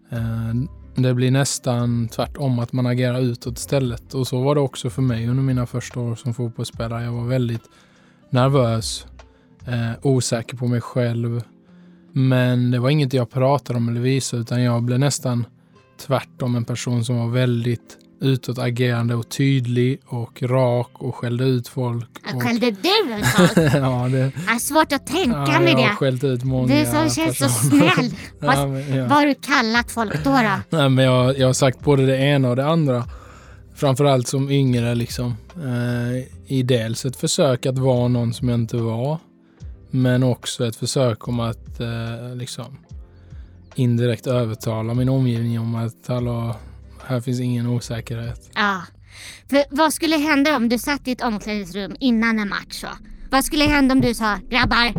Eh, 0.09 0.53
det 0.95 1.13
blir 1.13 1.31
nästan 1.31 2.07
tvärtom 2.07 2.59
att 2.59 2.73
man 2.73 2.85
agerar 2.85 3.19
utåt 3.19 3.57
istället. 3.57 4.13
Och 4.13 4.27
så 4.27 4.41
var 4.41 4.55
det 4.55 4.61
också 4.61 4.89
för 4.89 5.01
mig 5.01 5.27
under 5.27 5.43
mina 5.43 5.65
första 5.65 5.99
år 5.99 6.15
som 6.15 6.33
fotbollsspelare. 6.33 7.03
Jag 7.03 7.11
var 7.11 7.25
väldigt 7.27 7.63
nervös, 8.29 9.05
eh, 9.67 9.91
osäker 10.01 10.57
på 10.57 10.67
mig 10.67 10.81
själv. 10.81 11.41
Men 12.11 12.71
det 12.71 12.79
var 12.79 12.89
inget 12.89 13.13
jag 13.13 13.29
pratade 13.29 13.77
om 13.77 13.89
eller 13.89 14.01
visade 14.01 14.41
utan 14.41 14.61
jag 14.61 14.83
blev 14.83 14.99
nästan 14.99 15.45
tvärtom 16.07 16.55
en 16.55 16.65
person 16.65 17.05
som 17.05 17.17
var 17.17 17.27
väldigt 17.27 17.97
utåtagerande 18.21 19.15
och 19.15 19.29
tydlig 19.29 19.99
och 20.05 20.43
rak 20.43 20.89
och 20.93 21.15
skällde 21.15 21.43
ut 21.43 21.67
folk. 21.67 22.09
Och, 22.35 22.43
Skällde 22.43 22.71
du 22.71 22.89
ut 23.19 23.25
folk? 23.25 23.51
ja, 23.73 24.07
det, 24.11 24.17
Det 24.17 24.51
är 24.51 24.59
svårt 24.59 24.91
att 24.91 25.07
tänka 25.07 25.45
ja, 25.47 25.59
mig 25.59 25.71
jag 25.71 25.77
har 25.79 25.89
det. 25.89 25.95
skällt 25.95 26.23
ut 26.23 26.43
många 26.43 26.75
Du 26.79 26.85
som 26.85 27.09
känns 27.09 27.37
så 27.37 27.43
personer. 27.45 27.89
snäll. 27.89 28.11
Vad, 28.39 28.55
ja, 28.57 28.67
men, 28.67 28.95
ja. 28.95 29.03
vad 29.03 29.11
har 29.17 29.25
du 29.25 29.33
kallat 29.33 29.91
folk 29.91 30.23
då? 30.23 30.29
då? 30.31 30.77
Nej, 30.77 30.89
men 30.89 31.05
jag, 31.05 31.37
jag 31.37 31.47
har 31.47 31.53
sagt 31.53 31.79
både 31.79 32.05
det 32.05 32.17
ena 32.17 32.49
och 32.49 32.55
det 32.55 32.65
andra. 32.67 33.03
Framförallt 33.75 34.27
som 34.27 34.49
yngre 34.51 34.95
liksom. 34.95 35.35
Eh, 35.55 36.23
I 36.57 36.63
dels 36.63 37.05
ett 37.05 37.15
försök 37.15 37.65
att 37.65 37.77
vara 37.77 38.07
någon 38.07 38.33
som 38.33 38.49
jag 38.49 38.59
inte 38.59 38.77
var. 38.77 39.17
Men 39.95 40.23
också 40.23 40.67
ett 40.67 40.75
försök 40.75 41.27
om 41.27 41.39
att 41.39 41.79
eh, 41.79 42.35
liksom 42.35 42.77
indirekt 43.75 44.27
övertala 44.27 44.93
min 44.93 45.09
omgivning 45.09 45.59
om 45.59 45.75
att 45.75 46.07
hallå, 46.07 46.55
här 47.07 47.21
finns 47.21 47.39
ingen 47.39 47.67
osäkerhet. 47.67 48.49
Ja. 48.55 48.81
För 49.49 49.63
vad 49.69 49.93
skulle 49.93 50.15
hända 50.15 50.55
om 50.55 50.69
du 50.69 50.79
satt 50.79 51.07
i 51.07 51.11
ett 51.11 51.21
omklädningsrum 51.21 51.95
innan 51.99 52.39
en 52.39 52.49
match? 52.49 52.71
Så? 52.81 52.87
Vad 53.31 53.45
skulle 53.45 53.65
hända 53.65 53.93
om 53.93 54.01
du 54.01 54.13
sa 54.13 54.37
grabbar, 54.49 54.93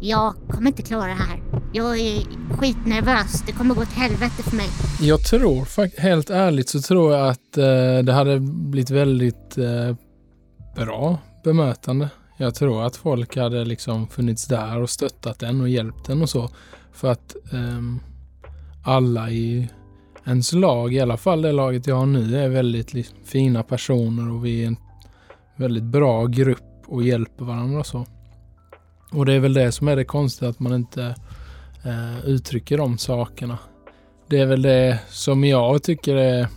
jag 0.00 0.34
kommer 0.50 0.66
inte 0.66 0.82
klara 0.82 1.06
det 1.06 1.14
här. 1.14 1.42
Jag 1.72 1.98
är 1.98 2.22
skitnervös. 2.50 3.42
Det 3.46 3.52
kommer 3.52 3.74
gå 3.74 3.82
åt 3.82 3.92
helvete 3.92 4.42
för 4.42 4.56
mig. 4.56 4.68
Jag 5.00 5.20
tror, 5.24 6.00
helt 6.00 6.30
ärligt 6.30 6.68
så 6.68 6.80
tror 6.80 7.12
jag 7.12 7.28
att 7.28 7.58
eh, 7.58 8.04
det 8.04 8.12
hade 8.12 8.40
blivit 8.40 8.90
väldigt 8.90 9.58
eh, 9.58 9.96
bra 10.76 11.18
bemötande. 11.44 12.08
Jag 12.36 12.54
tror 12.54 12.84
att 12.84 12.96
folk 12.96 13.36
hade 13.36 13.64
liksom 13.64 14.08
funnits 14.08 14.46
där 14.46 14.80
och 14.80 14.90
stöttat 14.90 15.42
en 15.42 15.60
och 15.60 15.68
hjälpt 15.68 16.08
en 16.08 16.22
och 16.22 16.30
så. 16.30 16.50
För 16.92 17.08
att 17.08 17.36
um, 17.52 18.00
alla 18.84 19.30
i 19.30 19.68
ens 20.26 20.52
lag, 20.52 20.94
i 20.94 21.00
alla 21.00 21.16
fall 21.16 21.42
det 21.42 21.52
laget 21.52 21.86
jag 21.86 21.96
har 21.96 22.06
nu, 22.06 22.38
är 22.38 22.48
väldigt 22.48 23.14
fina 23.24 23.62
personer 23.62 24.32
och 24.32 24.46
vi 24.46 24.62
är 24.62 24.66
en 24.66 24.76
väldigt 25.56 25.84
bra 25.84 26.26
grupp 26.26 26.82
och 26.86 27.02
hjälper 27.02 27.44
varandra 27.44 27.80
och 27.80 27.86
så. 27.86 28.06
Och 29.12 29.26
det 29.26 29.32
är 29.32 29.40
väl 29.40 29.54
det 29.54 29.72
som 29.72 29.88
är 29.88 29.96
det 29.96 30.04
konstiga, 30.04 30.50
att 30.50 30.60
man 30.60 30.74
inte 30.74 31.14
eh, 31.84 32.26
uttrycker 32.26 32.78
de 32.78 32.98
sakerna. 32.98 33.58
Det 34.28 34.40
är 34.40 34.46
väl 34.46 34.62
det 34.62 35.00
som 35.08 35.44
jag 35.44 35.82
tycker 35.82 36.16
är 36.16 36.48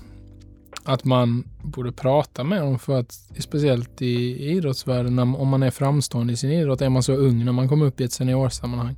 att 0.83 1.05
man 1.05 1.48
borde 1.61 1.91
prata 1.91 2.43
med 2.43 2.61
dem 2.61 2.79
för 2.79 2.99
att 2.99 3.11
speciellt 3.39 4.01
i 4.01 4.49
idrottsvärlden, 4.51 5.19
om 5.19 5.47
man 5.47 5.63
är 5.63 5.71
framstående 5.71 6.33
i 6.33 6.37
sin 6.37 6.51
idrott, 6.51 6.81
är 6.81 6.89
man 6.89 7.03
så 7.03 7.13
ung 7.13 7.45
när 7.45 7.51
man 7.51 7.69
kommer 7.69 7.85
upp 7.85 8.01
i 8.01 8.03
ett 8.03 8.11
seniorsammanhang. 8.11 8.95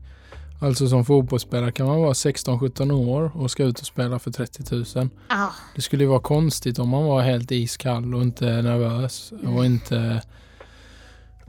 Alltså 0.60 0.88
som 0.88 1.06
fotbollsspelare 1.06 1.72
kan 1.72 1.88
man 1.88 2.02
vara 2.02 2.14
16-17 2.14 2.92
år 2.92 3.32
och 3.36 3.52
ska 3.52 3.64
ut 3.64 3.80
och 3.80 3.86
spela 3.86 4.20
för 4.20 4.32
30 4.32 4.76
000. 4.96 5.10
Ja, 5.30 5.52
Det 5.76 5.82
skulle 5.82 6.04
ju 6.04 6.10
vara 6.10 6.20
konstigt 6.20 6.80
om 6.80 6.90
man 6.90 7.04
var 7.06 7.22
helt 7.22 7.52
iskall 7.52 8.16
och 8.16 8.22
inte 8.22 8.46
nervös 8.46 9.34
och 9.56 9.66
inte 9.66 10.22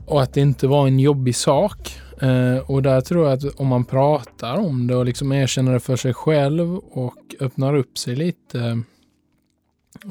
och 0.05 0.21
att 0.21 0.33
det 0.33 0.41
inte 0.41 0.67
var 0.67 0.87
en 0.87 0.99
jobbig 0.99 1.35
sak. 1.35 1.99
Eh, 2.21 2.57
och 2.57 2.81
där 2.81 3.01
tror 3.01 3.25
jag 3.25 3.33
att 3.33 3.59
om 3.59 3.67
man 3.67 3.85
pratar 3.85 4.57
om 4.57 4.87
det 4.87 4.95
och 4.95 5.05
liksom 5.05 5.31
erkänner 5.31 5.73
det 5.73 5.79
för 5.79 5.95
sig 5.95 6.13
själv 6.13 6.75
och 6.75 7.35
öppnar 7.39 7.75
upp 7.75 7.97
sig 7.97 8.15
lite 8.15 8.81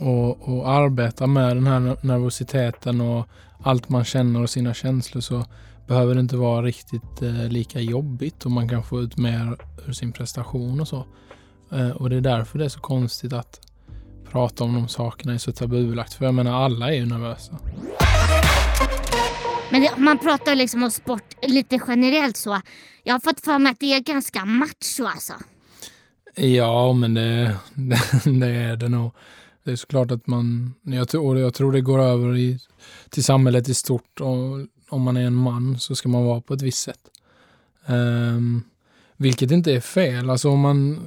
och, 0.01 0.49
och 0.49 0.69
arbetar 0.69 1.27
med 1.27 1.57
den 1.57 1.67
här 1.67 1.97
nervositeten 2.03 3.01
och 3.01 3.29
allt 3.63 3.89
man 3.89 4.05
känner 4.05 4.43
och 4.43 4.51
sina 4.51 4.75
känslor 4.75 5.21
så 5.21 5.45
behöver 5.87 6.15
det 6.15 6.21
inte 6.21 6.37
vara 6.37 6.63
riktigt 6.63 7.23
eh, 7.23 7.49
lika 7.49 7.81
jobbigt 7.81 8.45
och 8.45 8.51
man 8.51 8.69
kan 8.69 8.83
få 8.83 9.01
ut 9.01 9.17
mer 9.17 9.57
ur 9.87 9.93
sin 9.93 10.13
prestation 10.13 10.81
och 10.81 10.89
så. 10.89 11.07
Eh, 11.73 11.91
och 11.91 12.11
det 12.11 12.17
är 12.17 12.21
därför 12.21 12.59
det 12.59 12.65
är 12.65 12.69
så 12.69 12.81
konstigt 12.81 13.33
att 13.33 13.61
prata 14.31 14.65
om 14.65 14.75
de 14.75 14.89
sakerna 14.89 15.35
är 15.35 15.39
så 15.39 15.53
tabubelagt. 15.53 16.15
För 16.15 16.25
jag 16.25 16.35
menar, 16.35 16.65
alla 16.65 16.89
är 16.91 16.95
ju 16.95 17.07
nervösa. 17.07 17.59
men 19.71 19.81
det, 19.81 19.91
man 19.97 20.19
pratar 20.19 20.55
liksom 20.55 20.83
om 20.83 20.91
sport 20.91 21.37
lite 21.43 21.81
generellt 21.89 22.37
så. 22.37 22.61
Jag 23.03 23.15
har 23.15 23.21
fått 23.21 23.41
för 23.41 23.59
mig 23.59 23.73
att 23.73 23.81
det 23.81 23.95
är 23.95 24.01
ganska 24.01 24.45
macho 24.45 25.07
alltså. 25.07 25.33
Ja, 26.35 26.93
men 26.93 27.15
det, 27.15 27.57
det, 27.75 28.01
det 28.41 28.47
är 28.47 28.77
det 28.77 28.89
nog. 28.89 29.13
Det 29.65 29.73
är 29.73 29.77
såklart 29.77 30.11
att 30.11 30.27
man, 30.27 30.75
jag 30.83 31.09
tror, 31.09 31.39
jag 31.39 31.55
tror 31.55 31.73
det 31.73 31.81
går 31.81 31.99
över 31.99 32.37
i, 32.37 32.59
till 33.11 33.25
samhället 33.25 33.69
i 33.69 33.75
stort. 33.75 34.21
Och 34.21 34.67
om 34.89 35.03
man 35.03 35.17
är 35.17 35.27
en 35.27 35.35
man 35.35 35.79
så 35.79 35.95
ska 35.95 36.09
man 36.09 36.25
vara 36.25 36.41
på 36.41 36.55
ett 36.55 36.63
visst 36.63 36.83
sätt. 36.83 37.01
Ehm, 37.87 38.63
vilket 39.17 39.51
inte 39.51 39.73
är 39.73 39.81
fel. 39.81 40.31
Alltså 40.31 40.51
om 40.51 40.61
man 40.61 41.01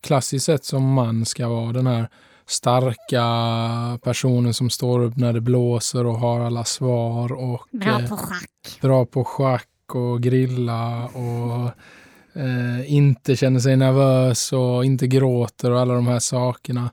klassiskt 0.00 0.46
sett 0.46 0.64
som 0.64 0.92
man 0.92 1.24
ska 1.24 1.48
vara 1.48 1.72
den 1.72 1.86
här 1.86 2.08
starka 2.46 3.98
personen 4.02 4.54
som 4.54 4.70
står 4.70 5.00
upp 5.00 5.16
när 5.16 5.32
det 5.32 5.40
blåser 5.40 6.06
och 6.06 6.18
har 6.18 6.40
alla 6.40 6.64
svar 6.64 7.32
och 7.32 7.66
Bra 7.70 8.00
eh, 8.00 8.08
på 8.08 8.16
schack. 8.16 8.78
bra 8.82 9.06
på 9.06 9.24
schack 9.24 9.66
och 9.94 10.22
grilla 10.22 11.06
och 11.06 11.70
eh, 12.40 12.92
inte 12.94 13.36
känner 13.36 13.60
sig 13.60 13.76
nervös 13.76 14.52
och 14.52 14.84
inte 14.84 15.06
gråter 15.06 15.70
och 15.70 15.80
alla 15.80 15.94
de 15.94 16.06
här 16.06 16.18
sakerna. 16.18 16.90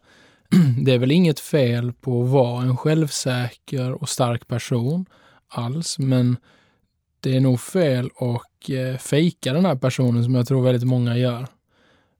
Det 0.85 0.93
är 0.93 0.97
väl 0.97 1.11
inget 1.11 1.39
fel 1.39 1.93
på 1.93 2.23
att 2.23 2.29
vara 2.29 2.61
en 2.61 2.77
självsäker 2.77 3.91
och 3.91 4.09
stark 4.09 4.47
person 4.47 5.05
alls, 5.47 5.99
men 5.99 6.37
det 7.19 7.35
är 7.35 7.39
nog 7.39 7.59
fel 7.59 8.05
att 8.05 8.69
eh, 8.69 8.97
fejka 8.97 9.53
den 9.53 9.65
här 9.65 9.75
personen 9.75 10.23
som 10.23 10.35
jag 10.35 10.47
tror 10.47 10.63
väldigt 10.63 10.87
många 10.87 11.17
gör. 11.17 11.47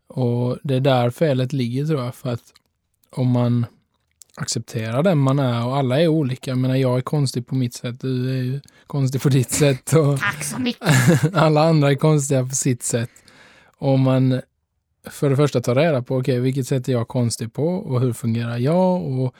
Och 0.07 0.57
det 0.63 0.75
är 0.75 0.79
där 0.79 1.10
felet 1.10 1.53
ligger 1.53 1.86
tror 1.86 2.03
jag, 2.03 2.15
för 2.15 2.29
att 2.29 2.53
om 3.10 3.27
man 3.27 3.65
accepterar 4.36 5.03
den 5.03 5.17
man 5.17 5.39
är 5.39 5.65
och 5.65 5.77
alla 5.77 6.01
är 6.01 6.07
olika. 6.07 6.51
Jag 6.51 6.57
menar, 6.57 6.75
jag 6.75 6.98
är 6.98 7.01
konstig 7.01 7.48
på 7.48 7.55
mitt 7.55 7.74
sätt, 7.74 8.01
du 8.01 8.29
är 8.29 8.43
ju 8.43 8.62
konstig 8.88 9.22
på 9.22 9.29
ditt 9.29 9.51
sätt 9.51 9.93
och 9.93 10.19
Tack 10.19 10.43
så 10.43 10.60
mycket. 10.60 10.88
alla 11.34 11.63
andra 11.63 11.91
är 11.91 11.96
konstiga 11.96 12.43
på 12.43 12.55
sitt 12.55 12.84
sätt. 12.84 13.10
Om 13.77 14.01
man 14.01 14.41
för 15.12 15.30
det 15.30 15.36
första 15.36 15.62
tar 15.62 15.76
reda 15.76 16.02
på, 16.02 16.18
okej, 16.18 16.40
vilket 16.40 16.68
sätt 16.68 16.88
är 16.88 16.92
jag 16.92 17.08
konstig 17.08 17.54
på 17.54 17.68
och 17.68 18.02
hur 18.02 18.14
fungerar 18.14 18.58
jag 18.58 19.04
och 19.04 19.36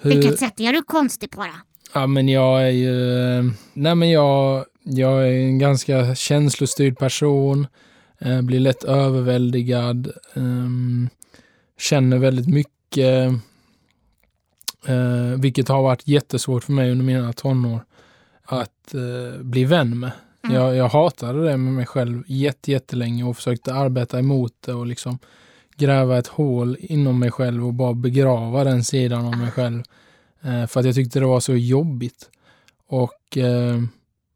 hur... 0.00 0.10
Vilket 0.10 0.38
sätt 0.38 0.60
är 0.60 0.72
du 0.72 0.82
konstig 0.82 1.30
på 1.30 1.42
då? 1.42 1.52
Ja, 1.94 2.06
men 2.06 2.28
jag 2.28 2.62
är 2.62 2.70
ju... 2.70 3.42
Nej, 3.72 3.94
men 3.94 4.10
jag, 4.10 4.64
jag 4.82 5.28
är 5.28 5.32
en 5.32 5.58
ganska 5.58 6.14
känslostyrd 6.14 6.98
person. 6.98 7.66
Eh, 8.18 8.42
blir 8.42 8.60
lätt 8.60 8.84
överväldigad. 8.84 10.12
ehm, 10.34 11.08
känner 11.78 12.18
väldigt 12.18 12.48
mycket. 12.48 13.32
Eh, 14.86 15.38
vilket 15.38 15.68
har 15.68 15.82
varit 15.82 16.08
jättesvårt 16.08 16.64
för 16.64 16.72
mig 16.72 16.90
under 16.90 17.04
mina 17.04 17.32
tonår 17.32 17.84
att 18.44 18.94
eh, 18.94 19.40
bli 19.42 19.64
vän 19.64 19.98
med. 19.98 20.10
Mm. 20.44 20.56
Jag, 20.56 20.76
jag 20.76 20.88
hatade 20.88 21.44
det 21.44 21.56
med 21.56 21.72
mig 21.72 21.86
själv 21.86 22.22
jätte, 22.26 22.70
jättelänge 22.70 23.24
och 23.24 23.36
försökte 23.36 23.74
arbeta 23.74 24.18
emot 24.18 24.52
det 24.60 24.72
och 24.72 24.86
liksom 24.86 25.18
gräva 25.76 26.18
ett 26.18 26.26
hål 26.26 26.76
inom 26.80 27.18
mig 27.18 27.30
själv 27.30 27.66
och 27.66 27.74
bara 27.74 27.94
begrava 27.94 28.64
den 28.64 28.84
sidan 28.84 29.26
av 29.26 29.36
mig 29.38 29.50
själv. 29.50 29.82
Eh, 30.42 30.66
för 30.66 30.80
att 30.80 30.86
jag 30.86 30.94
tyckte 30.94 31.20
det 31.20 31.26
var 31.26 31.40
så 31.40 31.54
jobbigt. 31.54 32.30
Och 32.88 33.36
eh, 33.36 33.80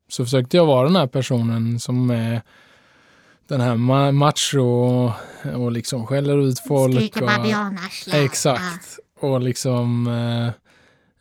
så 0.08 0.24
försökte 0.24 0.56
jag 0.56 0.66
vara 0.66 0.86
den 0.86 0.96
här 0.96 1.06
personen 1.06 1.80
som 1.80 2.10
är 2.10 2.42
den 3.48 3.60
här 3.60 3.74
ma- 3.74 4.12
macho 4.12 4.60
och, 4.60 5.12
och 5.54 5.72
liksom 5.72 6.06
skäller 6.06 6.38
ut 6.48 6.58
folk. 6.58 6.96
Skriker 6.96 7.20
babianarsle. 7.20 8.24
Exakt. 8.24 8.98
Och 9.20 9.40
liksom 9.40 10.06
eh, 10.06 10.67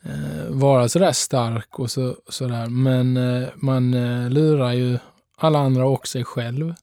eh, 0.07 0.49
vara 0.49 0.89
sådär 0.89 1.11
stark 1.11 1.79
och 1.79 1.91
så, 1.91 2.15
sådär. 2.29 2.67
Men 2.67 3.17
eh, 3.17 3.49
man 3.55 3.93
eh, 3.93 4.29
lurar 4.29 4.73
ju 4.73 4.97
alla 5.37 5.59
andra 5.59 5.87
och 5.87 6.07
sig 6.07 6.23
själv. 6.23 6.73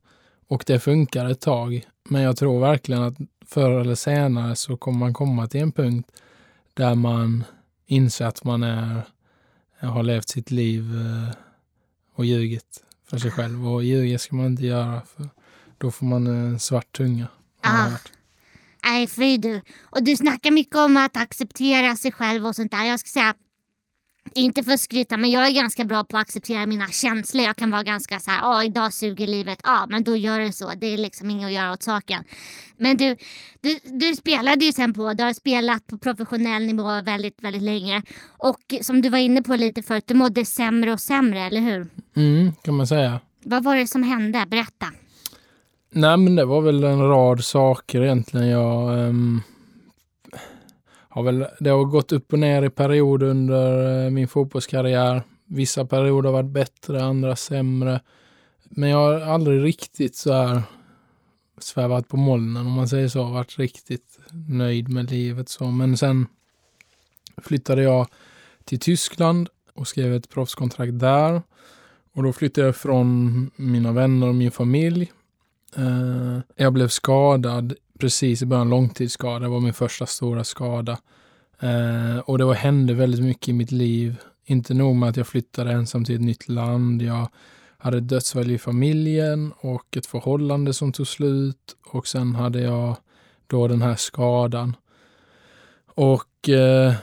Och 0.48 0.64
det 0.66 0.80
funkar 0.80 1.30
ett 1.30 1.40
tag. 1.40 1.86
Men 2.08 2.22
jag 2.22 2.36
tror 2.36 2.60
verkligen 2.60 3.02
att 3.02 3.14
förr 3.46 3.80
eller 3.80 3.94
senare 3.94 4.56
så 4.56 4.76
kommer 4.76 4.98
man 4.98 5.14
komma 5.14 5.46
till 5.46 5.60
en 5.60 5.72
punkt 5.72 6.10
där 6.74 6.94
man 6.94 7.44
inser 7.86 8.24
att 8.24 8.44
man 8.44 8.62
är, 8.62 9.02
har 9.78 10.02
levt 10.02 10.28
sitt 10.28 10.50
liv 10.50 10.82
eh, 10.94 11.34
och 12.14 12.24
ljugit 12.24 12.84
för 13.04 13.18
sig 13.18 13.30
själv. 13.30 13.68
Och 13.68 13.84
ljuga 13.84 14.18
ska 14.18 14.36
man 14.36 14.46
inte 14.46 14.66
göra 14.66 15.00
för 15.16 15.28
då 15.78 15.90
får 15.90 16.06
man 16.06 16.26
en 16.26 16.60
svart 16.60 16.92
tunga. 16.96 17.26
Ah. 17.60 17.88
Nej, 18.84 19.06
fy 19.06 19.36
du. 19.36 19.60
Och 19.82 20.02
du 20.02 20.16
snackar 20.16 20.50
mycket 20.50 20.76
om 20.76 20.96
att 20.96 21.16
acceptera 21.16 21.96
sig 21.96 22.12
själv 22.12 22.46
och 22.46 22.56
sånt 22.56 22.70
där. 22.70 22.84
Jag 22.84 23.00
ska 23.00 23.08
säga, 23.08 23.34
inte 24.34 24.62
för 24.62 24.72
att 24.72 24.80
skryta, 24.80 25.16
men 25.16 25.30
jag 25.30 25.46
är 25.46 25.50
ganska 25.50 25.84
bra 25.84 26.04
på 26.04 26.16
att 26.16 26.22
acceptera 26.22 26.66
mina 26.66 26.88
känslor. 26.88 27.44
Jag 27.44 27.56
kan 27.56 27.70
vara 27.70 27.82
ganska 27.82 28.20
så 28.20 28.30
här, 28.30 28.38
ja 28.38 28.64
idag 28.64 28.92
suger 28.92 29.26
livet, 29.26 29.60
ja 29.64 29.86
men 29.88 30.04
då 30.04 30.16
gör 30.16 30.40
det 30.40 30.52
så. 30.52 30.72
Det 30.76 30.86
är 30.86 30.98
liksom 30.98 31.30
inget 31.30 31.46
att 31.46 31.52
göra 31.52 31.72
åt 31.72 31.82
saken. 31.82 32.24
Men 32.76 32.96
du, 32.96 33.16
du, 33.60 33.78
du 33.84 34.14
spelade 34.14 34.64
ju 34.64 34.72
sen 34.72 34.94
på, 34.94 35.12
du 35.12 35.24
har 35.24 35.32
spelat 35.32 35.86
på 35.86 35.98
professionell 35.98 36.66
nivå 36.66 37.02
väldigt, 37.02 37.42
väldigt 37.42 37.62
länge. 37.62 38.02
Och 38.26 38.74
som 38.80 39.02
du 39.02 39.08
var 39.08 39.18
inne 39.18 39.42
på 39.42 39.56
lite 39.56 39.82
förut, 39.82 40.04
du 40.06 40.14
mådde 40.14 40.44
sämre 40.44 40.92
och 40.92 41.00
sämre, 41.00 41.40
eller 41.40 41.60
hur? 41.60 41.86
Mm, 42.16 42.52
kan 42.62 42.74
man 42.74 42.86
säga. 42.86 43.20
Vad 43.44 43.64
var 43.64 43.76
det 43.76 43.86
som 43.86 44.02
hände? 44.02 44.44
Berätta. 44.46 44.86
Nej, 45.96 46.16
men 46.16 46.34
det 46.36 46.44
var 46.44 46.60
väl 46.60 46.84
en 46.84 47.08
rad 47.08 47.44
saker 47.44 48.02
egentligen. 48.02 48.48
Jag 48.48 48.98
um, 49.08 49.42
har 51.08 51.22
väl, 51.22 51.46
det 51.60 51.70
har 51.70 51.84
gått 51.84 52.12
upp 52.12 52.32
och 52.32 52.38
ner 52.38 52.62
i 52.62 52.70
perioder 52.70 53.26
under 53.26 54.04
uh, 54.04 54.10
min 54.10 54.28
fotbollskarriär. 54.28 55.22
Vissa 55.46 55.84
perioder 55.84 56.28
har 56.28 56.42
varit 56.42 56.52
bättre, 56.52 57.04
andra 57.04 57.36
sämre. 57.36 58.00
Men 58.64 58.88
jag 58.88 58.98
har 58.98 59.20
aldrig 59.20 59.64
riktigt 59.64 60.16
så 60.16 60.32
här 60.32 60.62
svävat 61.58 62.08
på 62.08 62.16
molnen 62.16 62.66
om 62.66 62.72
man 62.72 62.88
säger 62.88 63.08
så. 63.08 63.24
Varit 63.24 63.58
riktigt 63.58 64.18
nöjd 64.48 64.88
med 64.88 65.10
livet 65.10 65.48
så. 65.48 65.64
Men 65.64 65.96
sen 65.96 66.26
flyttade 67.36 67.82
jag 67.82 68.06
till 68.64 68.78
Tyskland 68.78 69.48
och 69.74 69.88
skrev 69.88 70.14
ett 70.14 70.30
proffskontrakt 70.30 70.98
där. 70.98 71.42
Och 72.14 72.22
då 72.22 72.32
flyttade 72.32 72.66
jag 72.66 72.76
från 72.76 73.50
mina 73.56 73.92
vänner 73.92 74.28
och 74.28 74.34
min 74.34 74.50
familj. 74.50 75.12
Eh, 75.76 76.38
jag 76.56 76.72
blev 76.72 76.88
skadad 76.88 77.74
precis 77.98 78.42
i 78.42 78.46
början, 78.46 78.70
långtidsskada. 78.70 79.48
Var 79.48 79.60
min 79.60 79.74
första 79.74 80.06
stora 80.06 80.44
skada. 80.44 80.98
Eh, 81.60 82.18
och 82.18 82.38
det 82.38 82.44
var, 82.44 82.54
hände 82.54 82.94
väldigt 82.94 83.24
mycket 83.24 83.48
i 83.48 83.52
mitt 83.52 83.72
liv. 83.72 84.16
Inte 84.44 84.74
nog 84.74 84.96
med 84.96 85.08
att 85.08 85.16
jag 85.16 85.26
flyttade 85.26 85.72
ensam 85.72 86.04
till 86.04 86.14
ett 86.14 86.20
nytt 86.20 86.48
land. 86.48 87.02
Jag 87.02 87.28
hade 87.78 87.98
ett 87.98 88.08
dödsfall 88.08 88.50
i 88.50 88.58
familjen 88.58 89.52
och 89.56 89.96
ett 89.96 90.06
förhållande 90.06 90.72
som 90.72 90.92
tog 90.92 91.06
slut. 91.06 91.76
Och 91.86 92.06
sen 92.06 92.34
hade 92.34 92.60
jag 92.60 92.96
då 93.46 93.68
den 93.68 93.82
här 93.82 93.96
skadan. 93.96 94.76
Och 95.86 96.48
eh, 96.48 96.94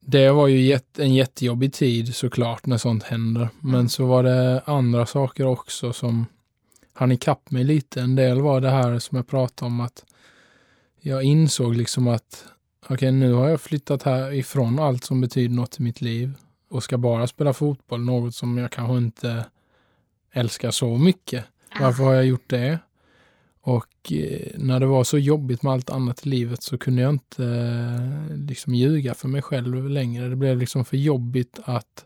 det 0.00 0.30
var 0.30 0.46
ju 0.46 0.78
en 0.98 1.14
jättejobbig 1.14 1.72
tid 1.72 2.14
såklart 2.14 2.66
när 2.66 2.76
sånt 2.76 3.02
händer. 3.02 3.48
Men 3.60 3.74
mm. 3.74 3.88
så 3.88 4.06
var 4.06 4.22
det 4.22 4.62
andra 4.64 5.06
saker 5.06 5.46
också 5.46 5.92
som 5.92 6.26
hann 6.98 7.12
ikapp 7.12 7.50
mig 7.50 7.64
lite. 7.64 8.00
En 8.00 8.16
del 8.16 8.40
var 8.40 8.60
det 8.60 8.70
här 8.70 8.98
som 8.98 9.16
jag 9.16 9.26
pratade 9.26 9.66
om 9.66 9.80
att 9.80 10.04
jag 11.00 11.22
insåg 11.22 11.76
liksom 11.76 12.08
att 12.08 12.44
okej, 12.84 12.94
okay, 12.94 13.10
nu 13.10 13.32
har 13.32 13.48
jag 13.48 13.60
flyttat 13.60 14.02
här 14.02 14.32
ifrån 14.32 14.78
allt 14.78 15.04
som 15.04 15.20
betyder 15.20 15.54
något 15.54 15.78
i 15.78 15.82
mitt 15.82 16.00
liv 16.00 16.34
och 16.68 16.82
ska 16.82 16.98
bara 16.98 17.26
spela 17.26 17.52
fotboll, 17.52 18.00
något 18.00 18.34
som 18.34 18.58
jag 18.58 18.72
kanske 18.72 18.96
inte 18.96 19.44
älskar 20.32 20.70
så 20.70 20.96
mycket. 20.96 21.44
Varför 21.80 22.04
har 22.04 22.14
jag 22.14 22.26
gjort 22.26 22.50
det? 22.50 22.78
Och 23.60 24.12
eh, 24.12 24.50
när 24.54 24.80
det 24.80 24.86
var 24.86 25.04
så 25.04 25.18
jobbigt 25.18 25.62
med 25.62 25.72
allt 25.72 25.90
annat 25.90 26.26
i 26.26 26.28
livet 26.28 26.62
så 26.62 26.78
kunde 26.78 27.02
jag 27.02 27.10
inte 27.10 27.44
eh, 27.44 28.36
liksom 28.36 28.74
ljuga 28.74 29.14
för 29.14 29.28
mig 29.28 29.42
själv 29.42 29.90
längre. 29.90 30.28
Det 30.28 30.36
blev 30.36 30.58
liksom 30.58 30.84
för 30.84 30.96
jobbigt 30.96 31.60
att 31.64 32.04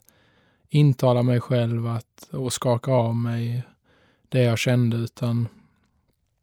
intala 0.68 1.22
mig 1.22 1.40
själv 1.40 1.86
att, 1.86 2.28
och 2.30 2.52
skaka 2.52 2.92
av 2.92 3.16
mig 3.16 3.62
det 4.32 4.42
jag 4.42 4.58
kände 4.58 4.96
utan 4.96 5.48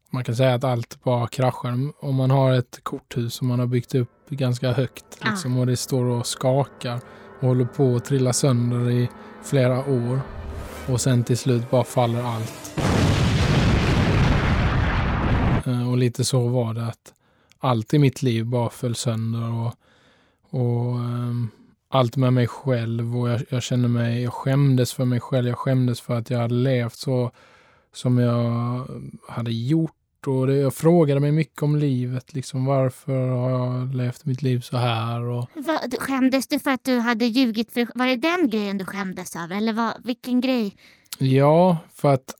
man 0.10 0.24
kan 0.24 0.36
säga 0.36 0.53
att 0.53 0.63
allt 0.63 1.03
bara 1.03 1.27
kraschar. 1.27 1.91
Om 2.00 2.15
man 2.15 2.31
har 2.31 2.53
ett 2.53 2.79
korthus 2.84 3.34
som 3.34 3.48
man 3.48 3.60
har 3.60 3.67
byggt 3.67 3.96
upp 3.96 4.29
ganska 4.29 4.72
högt 4.72 5.19
liksom, 5.25 5.58
och 5.58 5.65
det 5.65 5.77
står 5.77 6.05
och 6.05 6.25
skakar 6.25 7.00
och 7.39 7.48
håller 7.48 7.65
på 7.65 7.96
att 7.96 8.05
trilla 8.05 8.34
sönder 8.34 8.91
i 8.91 9.10
flera 9.43 9.79
år 9.79 10.22
och 10.88 11.01
sen 11.01 11.24
till 11.24 11.38
slut 11.38 11.69
bara 11.69 11.84
faller 11.84 12.24
allt. 12.24 12.79
Eh, 15.65 15.89
och 15.89 15.98
lite 15.98 16.24
så 16.24 16.48
var 16.48 16.74
det 16.74 16.86
att 16.86 17.13
allt 17.60 17.93
i 17.93 18.00
mitt 18.00 18.22
liv 18.22 18.46
bara 18.46 18.69
föll 18.69 18.96
sönder 18.96 19.51
och, 19.53 19.74
och 20.50 20.96
um, 20.96 21.50
allt 21.89 22.15
med 22.17 22.34
mig 22.34 22.48
själv 22.48 23.17
och 23.17 23.29
jag, 23.29 23.41
jag 23.50 23.63
kände 23.63 23.88
mig, 23.88 24.24
jag 24.24 24.34
skämdes 24.34 24.93
för 24.93 25.05
mig 25.05 25.19
själv, 25.19 25.48
jag 25.48 25.58
skämdes 25.58 26.01
för 26.01 26.17
att 26.17 26.29
jag 26.29 26.39
hade 26.39 26.55
levt 26.55 26.96
så 26.96 27.31
som 27.93 28.17
jag 28.17 28.88
hade 29.27 29.51
gjort 29.51 29.93
och 30.27 30.48
det, 30.48 30.55
jag 30.55 30.74
frågade 30.74 31.19
mig 31.19 31.31
mycket 31.31 31.63
om 31.63 31.75
livet, 31.75 32.34
liksom 32.34 32.65
varför 32.65 33.27
har 33.27 33.50
jag 33.50 33.96
levt 33.96 34.25
mitt 34.25 34.41
liv 34.41 34.60
så 34.60 34.77
här? 34.77 35.22
Och... 35.22 35.50
Vad, 35.55 36.00
skämdes 36.00 36.48
du 36.48 36.60
för 36.60 36.72
att 36.72 36.84
du 36.84 36.99
hade 36.99 37.25
ljugit? 37.25 37.71
För, 37.71 37.88
var 37.95 38.08
det 38.08 38.15
den 38.15 38.49
grejen 38.49 38.78
du 38.78 38.86
skämdes 38.86 39.36
över? 39.36 39.56
Eller 39.56 39.73
vad, 39.73 39.93
vilken 40.04 40.41
grej? 40.41 40.75
Ja, 41.17 41.78
för 41.93 42.13
att 42.13 42.36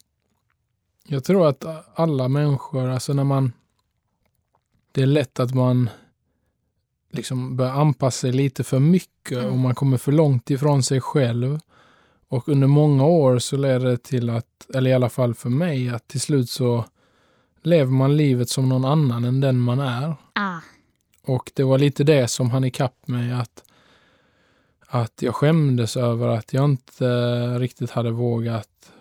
jag 1.08 1.24
tror 1.24 1.48
att 1.48 1.66
alla 2.00 2.28
människor, 2.28 2.90
alltså 2.90 3.14
när 3.14 3.24
man... 3.24 3.54
Det 4.92 5.02
är 5.02 5.06
lätt 5.06 5.40
att 5.40 5.54
man 5.54 5.90
liksom 7.12 7.58
börjar 7.58 7.74
anpassa 7.74 8.20
sig 8.20 8.32
lite 8.32 8.64
för 8.64 8.80
mycket 8.80 9.38
mm. 9.38 9.52
och 9.52 9.58
man 9.58 9.76
kommer 9.76 9.98
för 9.98 10.12
långt 10.12 10.50
ifrån 10.50 10.84
sig 10.84 11.02
själv. 11.02 11.60
Och 12.30 12.50
under 12.50 12.68
många 12.68 13.06
år 13.06 13.40
så 13.40 13.58
leder 13.58 13.86
det 13.86 14.04
till 14.04 14.30
att, 14.30 14.70
eller 14.76 14.90
i 14.90 14.94
alla 14.94 15.10
fall 15.10 15.34
för 15.34 15.50
mig, 15.50 15.90
att 15.90 16.08
till 16.08 16.22
slut 16.22 16.50
så 16.50 16.86
lever 17.62 17.92
man 17.92 18.18
livet 18.18 18.50
som 18.50 18.70
någon 18.70 18.86
annan 18.86 19.24
än 19.24 19.42
den 19.42 19.60
man 19.60 19.80
är. 19.80 20.16
Ah. 20.34 20.60
Och 21.26 21.52
det 21.56 21.64
var 21.64 21.78
lite 21.78 22.04
det 22.04 22.28
som 22.28 22.50
han 22.50 22.64
ikapp 22.64 23.08
mig 23.08 23.32
att, 23.32 23.64
att 24.88 25.22
jag 25.22 25.36
skämdes 25.36 25.98
över 25.98 26.28
att 26.28 26.54
jag 26.54 26.66
inte 26.66 27.06
riktigt 27.60 27.92
hade 27.92 28.12
vågat 28.12 28.92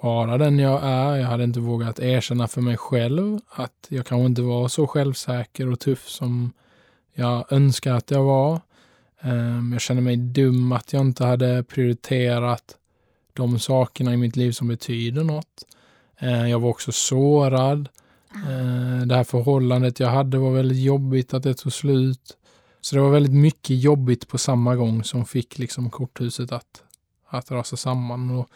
vara 0.00 0.38
den 0.38 0.58
jag 0.58 0.80
är. 0.82 1.16
Jag 1.16 1.26
hade 1.26 1.44
inte 1.44 1.60
vågat 1.60 1.98
erkänna 1.98 2.48
för 2.48 2.60
mig 2.60 2.76
själv 2.76 3.40
att 3.50 3.86
jag 3.88 4.06
kanske 4.06 4.26
inte 4.26 4.42
var 4.42 4.68
så 4.68 4.86
självsäker 4.86 5.72
och 5.72 5.80
tuff 5.80 6.08
som 6.08 6.52
jag 7.14 7.52
önskar 7.52 7.94
att 7.94 8.10
jag 8.10 8.24
var. 8.24 8.60
Ehm, 9.20 9.72
jag 9.72 9.80
kände 9.80 10.02
mig 10.02 10.16
dum 10.16 10.72
att 10.72 10.92
jag 10.92 11.00
inte 11.02 11.24
hade 11.24 11.62
prioriterat 11.62 12.76
de 13.32 13.58
sakerna 13.58 14.14
i 14.14 14.16
mitt 14.16 14.36
liv 14.36 14.52
som 14.52 14.68
betyder 14.68 15.24
något. 15.24 15.64
Ehm, 16.18 16.48
jag 16.48 16.60
var 16.60 16.68
också 16.68 16.92
sårad. 16.92 17.88
Ehm, 18.48 19.08
det 19.08 19.14
här 19.14 19.24
förhållandet 19.24 20.00
jag 20.00 20.08
hade 20.08 20.38
var 20.38 20.50
väldigt 20.50 20.82
jobbigt 20.82 21.34
att 21.34 21.42
det 21.42 21.54
tog 21.54 21.72
slut. 21.72 22.36
Så 22.80 22.96
det 22.96 23.02
var 23.02 23.10
väldigt 23.10 23.34
mycket 23.34 23.82
jobbigt 23.82 24.28
på 24.28 24.38
samma 24.38 24.76
gång 24.76 25.04
som 25.04 25.24
fick 25.24 25.58
liksom 25.58 25.90
korthuset 25.90 26.52
att, 26.52 26.82
att 27.28 27.50
rasa 27.50 27.76
samman. 27.76 28.30
Och 28.30 28.48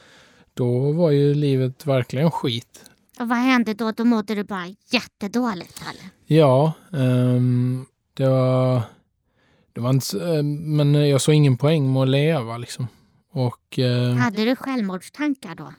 då 0.55 0.93
var 0.93 1.11
ju 1.11 1.35
livet 1.35 1.87
verkligen 1.87 2.31
skit. 2.31 2.85
Och 3.21 3.29
vad 3.29 3.39
hände 3.39 3.75
då? 3.75 3.93
Då 3.93 4.05
mådde 4.05 4.35
du 4.35 4.45
bara 4.45 4.75
jättedåligt? 4.91 5.83
Eller? 5.91 6.11
Ja, 6.27 6.73
um, 6.91 7.87
det 8.15 8.29
var... 8.29 8.83
Det 9.73 9.81
var 9.81 9.91
inte, 9.91 10.43
men 10.43 10.95
jag 11.09 11.21
såg 11.21 11.35
ingen 11.35 11.57
poäng 11.57 11.93
med 11.93 12.03
att 12.03 12.09
leva 12.09 12.57
liksom. 12.57 12.87
Och, 13.33 13.79
eh, 13.79 14.15
hade 14.15 14.45
du 14.45 14.57
självmordstankar 14.57 15.55
då? 15.55 15.73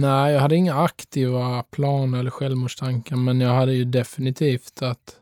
Nej, 0.00 0.32
jag 0.32 0.40
hade 0.40 0.56
inga 0.56 0.74
aktiva 0.74 1.62
planer 1.62 2.18
eller 2.18 2.30
självmordstankar, 2.30 3.16
men 3.16 3.40
jag 3.40 3.54
hade 3.54 3.72
ju 3.72 3.84
definitivt 3.84 4.82
att 4.82 5.16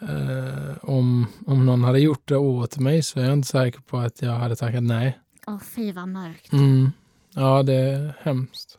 eh, 0.00 0.76
om, 0.82 1.26
om 1.46 1.66
någon 1.66 1.84
hade 1.84 2.00
gjort 2.00 2.28
det 2.28 2.36
åt 2.36 2.78
mig 2.78 3.02
så 3.02 3.20
är 3.20 3.24
jag 3.24 3.32
inte 3.32 3.48
säker 3.48 3.80
på 3.80 3.98
att 3.98 4.22
jag 4.22 4.32
hade 4.32 4.56
tackat 4.56 4.82
nej. 4.82 5.18
Åh, 5.46 5.58
fy 5.74 5.92
vad 5.92 6.08
mörkt. 6.08 6.52
Mm. 6.52 6.90
Ja, 7.34 7.62
det 7.62 7.74
är 7.74 8.14
hemskt. 8.22 8.78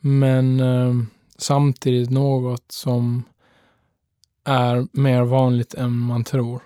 Men 0.00 0.60
eh, 0.60 0.94
samtidigt 1.36 2.10
något 2.10 2.72
som 2.72 3.22
är 4.44 4.86
mer 4.92 5.22
vanligt 5.22 5.74
än 5.74 5.96
man 5.98 6.24
tror. 6.24 6.62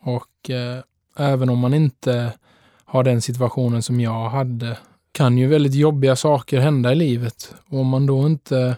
Och 0.00 0.26
eh, 0.50 0.78
även 1.16 1.48
om 1.48 1.58
man 1.58 1.74
inte 1.74 2.32
har 2.84 3.04
den 3.04 3.22
situationen 3.22 3.82
som 3.82 4.00
jag 4.00 4.28
hade 4.28 4.78
kan 5.12 5.38
ju 5.38 5.46
väldigt 5.46 5.74
jobbiga 5.74 6.16
saker 6.16 6.60
hända 6.60 6.92
i 6.92 6.94
livet. 6.94 7.54
Och 7.68 7.78
om 7.78 7.86
man 7.86 8.06
då 8.06 8.26
inte 8.26 8.76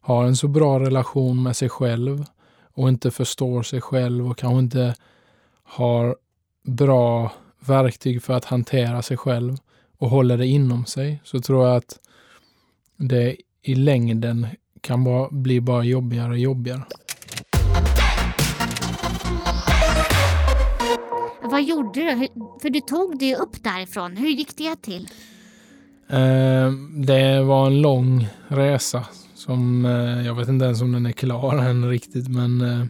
har 0.00 0.24
en 0.24 0.36
så 0.36 0.48
bra 0.48 0.80
relation 0.80 1.42
med 1.42 1.56
sig 1.56 1.68
själv 1.68 2.24
och 2.74 2.88
inte 2.88 3.10
förstår 3.10 3.62
sig 3.62 3.80
själv 3.80 4.30
och 4.30 4.38
kanske 4.38 4.58
inte 4.58 4.94
har 5.62 6.16
bra 6.62 7.32
verktyg 7.60 8.22
för 8.22 8.34
att 8.34 8.44
hantera 8.44 9.02
sig 9.02 9.16
själv 9.16 9.56
och 9.98 10.10
håller 10.10 10.38
det 10.38 10.46
inom 10.46 10.84
sig 10.84 11.20
så 11.24 11.40
tror 11.40 11.66
jag 11.66 11.76
att 11.76 11.98
det 12.96 13.36
i 13.62 13.74
längden 13.74 14.46
kan 14.80 15.04
bara, 15.04 15.28
bli 15.30 15.60
bara 15.60 15.84
jobbigare 15.84 16.30
och 16.30 16.38
jobbigare. 16.38 16.82
Vad 21.54 21.64
gjorde 21.64 22.00
du? 22.00 22.28
För 22.62 22.70
du 22.70 22.80
tog 22.80 23.18
dig 23.18 23.34
upp 23.34 23.62
därifrån. 23.62 24.16
Hur 24.16 24.28
gick 24.28 24.56
det 24.56 24.76
till? 24.76 25.08
Eh, 26.08 26.72
det 27.06 27.42
var 27.42 27.66
en 27.66 27.82
lång 27.82 28.26
resa 28.48 29.06
som 29.34 29.84
eh, 29.84 30.26
jag 30.26 30.34
vet 30.34 30.48
inte 30.48 30.64
ens 30.64 30.82
om 30.82 30.92
den 30.92 31.06
är 31.06 31.12
klar 31.12 31.56
än 31.56 31.88
riktigt 31.90 32.28
men 32.28 32.60
eh, 32.60 32.86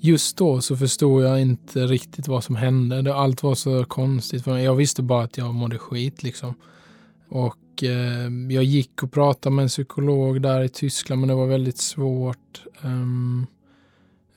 just 0.00 0.36
då 0.36 0.60
så 0.60 0.76
förstod 0.76 1.22
jag 1.22 1.40
inte 1.40 1.86
riktigt 1.86 2.28
vad 2.28 2.44
som 2.44 2.56
hände. 2.56 3.14
Allt 3.14 3.42
var 3.42 3.54
så 3.54 3.84
konstigt 3.84 4.44
för 4.44 4.50
mig. 4.50 4.64
Jag 4.64 4.74
visste 4.74 5.02
bara 5.02 5.24
att 5.24 5.38
jag 5.38 5.54
mådde 5.54 5.78
skit 5.78 6.22
liksom. 6.22 6.54
Och 7.28 7.82
eh, 7.82 8.30
jag 8.50 8.64
gick 8.64 9.02
och 9.02 9.12
pratade 9.12 9.54
med 9.54 9.62
en 9.62 9.68
psykolog 9.68 10.42
där 10.42 10.62
i 10.62 10.68
Tyskland 10.68 11.20
men 11.20 11.28
det 11.28 11.34
var 11.34 11.46
väldigt 11.46 11.78
svårt. 11.78 12.62
Um, 12.82 13.46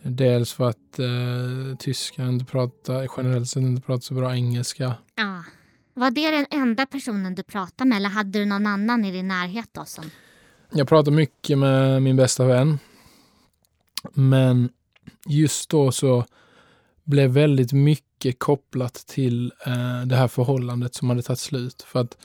dels 0.04 0.54
för 0.54 0.70
att 0.70 1.00
eh, 1.00 1.78
tyskar 1.80 2.30
inte 2.30 2.46
pratar, 2.46 3.08
generellt 3.18 3.48
sett 3.48 3.64
inte 3.64 3.82
pratar 3.82 4.02
så 4.02 4.14
bra 4.14 4.36
engelska. 4.36 4.94
Ja. 5.16 5.44
Var 5.94 6.12
det 6.12 6.32
den 6.32 6.46
enda 6.52 6.86
personen 6.86 7.36
du 7.36 7.44
pratade 7.44 7.90
med 7.90 7.98
eller 7.98 8.10
hade 8.10 8.40
du 8.40 8.46
någon 8.46 8.68
annan 8.68 9.06
i 9.06 9.12
din 9.12 9.28
närhet 9.28 9.70
då? 9.72 9.86
Som... 9.86 10.04
jag 10.72 10.88
pratar 10.88 11.12
mycket 11.12 11.58
med 11.58 12.02
min 12.02 12.16
bästa 12.16 12.46
vän. 12.46 12.80
Men 14.14 14.70
just 15.28 15.70
då 15.70 15.92
så 15.92 16.26
blev 17.04 17.30
väldigt 17.30 17.74
mycket 17.74 18.40
kopplat 18.40 18.94
till 18.94 19.54
eh, 19.66 20.02
det 20.06 20.16
här 20.16 20.28
förhållandet 20.28 20.96
som 20.96 21.10
hade 21.10 21.22
tagit 21.22 21.40
slut. 21.40 21.82
För 21.82 22.00
att 22.00 22.18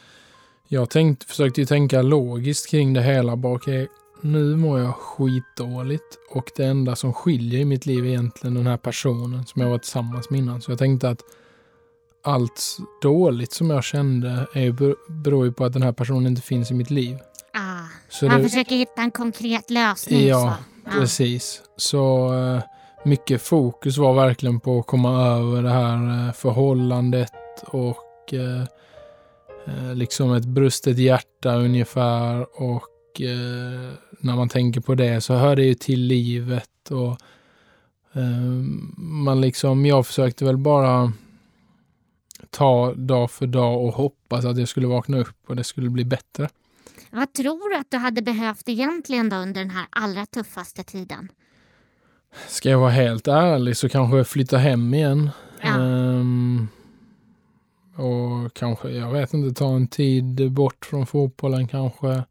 jag 0.68 0.90
tänkt, 0.90 1.24
försökte 1.24 1.60
ju 1.60 1.66
tänka 1.66 2.02
logiskt 2.02 2.70
kring 2.70 2.92
det 2.92 3.02
hela. 3.02 3.36
Bara, 3.36 3.52
okay, 3.52 3.86
nu 4.24 4.56
mår 4.56 4.80
jag 4.80 4.94
skitdåligt 4.94 6.18
och 6.30 6.50
det 6.56 6.64
enda 6.64 6.96
som 6.96 7.12
skiljer 7.12 7.60
i 7.60 7.64
mitt 7.64 7.86
liv 7.86 8.04
är 8.04 8.08
egentligen 8.08 8.54
den 8.54 8.66
här 8.66 8.76
personen 8.76 9.46
som 9.46 9.62
jag 9.62 9.68
var 9.70 9.78
tillsammans 9.78 10.30
med 10.30 10.38
innan. 10.38 10.60
Så 10.60 10.70
jag 10.70 10.78
tänkte 10.78 11.08
att 11.08 11.20
allt 12.22 12.78
dåligt 13.02 13.52
som 13.52 13.70
jag 13.70 13.84
kände 13.84 14.46
är, 14.54 14.94
beror 15.22 15.46
ju 15.46 15.52
på 15.52 15.64
att 15.64 15.72
den 15.72 15.82
här 15.82 15.92
personen 15.92 16.26
inte 16.26 16.42
finns 16.42 16.70
i 16.70 16.74
mitt 16.74 16.90
liv. 16.90 17.18
Ah, 17.52 17.86
så 18.08 18.26
man 18.26 18.42
det, 18.42 18.48
försöker 18.48 18.76
hitta 18.76 19.02
en 19.02 19.10
konkret 19.10 19.70
lösning. 19.70 20.26
Ja, 20.26 20.56
så. 20.84 20.90
precis. 20.90 21.62
Så 21.76 22.32
uh, 22.34 22.60
mycket 23.04 23.42
fokus 23.42 23.98
var 23.98 24.14
verkligen 24.14 24.60
på 24.60 24.78
att 24.78 24.86
komma 24.86 25.26
över 25.26 25.62
det 25.62 25.70
här 25.70 26.26
uh, 26.26 26.32
förhållandet 26.32 27.32
och 27.66 28.32
uh, 28.32 28.64
liksom 29.94 30.32
ett 30.32 30.44
brustet 30.44 30.98
hjärta 30.98 31.54
ungefär 31.54 32.62
och 32.62 32.90
när 34.24 34.36
man 34.36 34.48
tänker 34.48 34.80
på 34.80 34.94
det 34.94 35.20
så 35.20 35.34
hör 35.34 35.56
det 35.56 35.64
ju 35.64 35.74
till 35.74 36.00
livet 36.00 36.90
och 36.90 37.18
man 38.96 39.40
liksom, 39.40 39.86
jag 39.86 40.06
försökte 40.06 40.44
väl 40.44 40.56
bara 40.56 41.12
ta 42.50 42.94
dag 42.94 43.30
för 43.30 43.46
dag 43.46 43.84
och 43.84 43.94
hoppas 43.94 44.44
att 44.44 44.58
jag 44.58 44.68
skulle 44.68 44.86
vakna 44.86 45.18
upp 45.18 45.36
och 45.46 45.56
det 45.56 45.64
skulle 45.64 45.90
bli 45.90 46.04
bättre. 46.04 46.48
Vad 47.10 47.32
tror 47.32 47.70
du 47.70 47.76
att 47.76 47.90
du 47.90 47.96
hade 47.96 48.22
behövt 48.22 48.68
egentligen 48.68 49.28
då 49.28 49.36
under 49.36 49.60
den 49.60 49.70
här 49.70 49.86
allra 49.90 50.26
tuffaste 50.26 50.84
tiden? 50.84 51.28
Ska 52.48 52.70
jag 52.70 52.78
vara 52.78 52.90
helt 52.90 53.28
ärlig 53.28 53.76
så 53.76 53.88
kanske 53.88 54.16
jag 54.16 54.28
flyttar 54.28 54.58
hem 54.58 54.94
igen. 54.94 55.30
Ja. 55.60 55.78
Um, 55.78 56.68
och 57.96 58.54
kanske, 58.54 58.90
jag 58.90 59.12
vet 59.12 59.34
inte, 59.34 59.58
ta 59.58 59.76
en 59.76 59.88
tid 59.88 60.52
bort 60.52 60.86
från 60.86 61.06
fotbollen 61.06 61.68
kanske. 61.68 62.22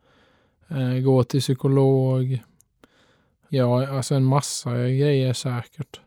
Eh, 0.74 1.00
gå 1.00 1.24
till 1.24 1.42
psykolog. 1.42 2.44
Ja, 3.50 3.88
alltså 3.88 4.16
en 4.16 4.24
massa 4.24 4.72
grejer 4.78 5.34
säkert. 5.34 6.00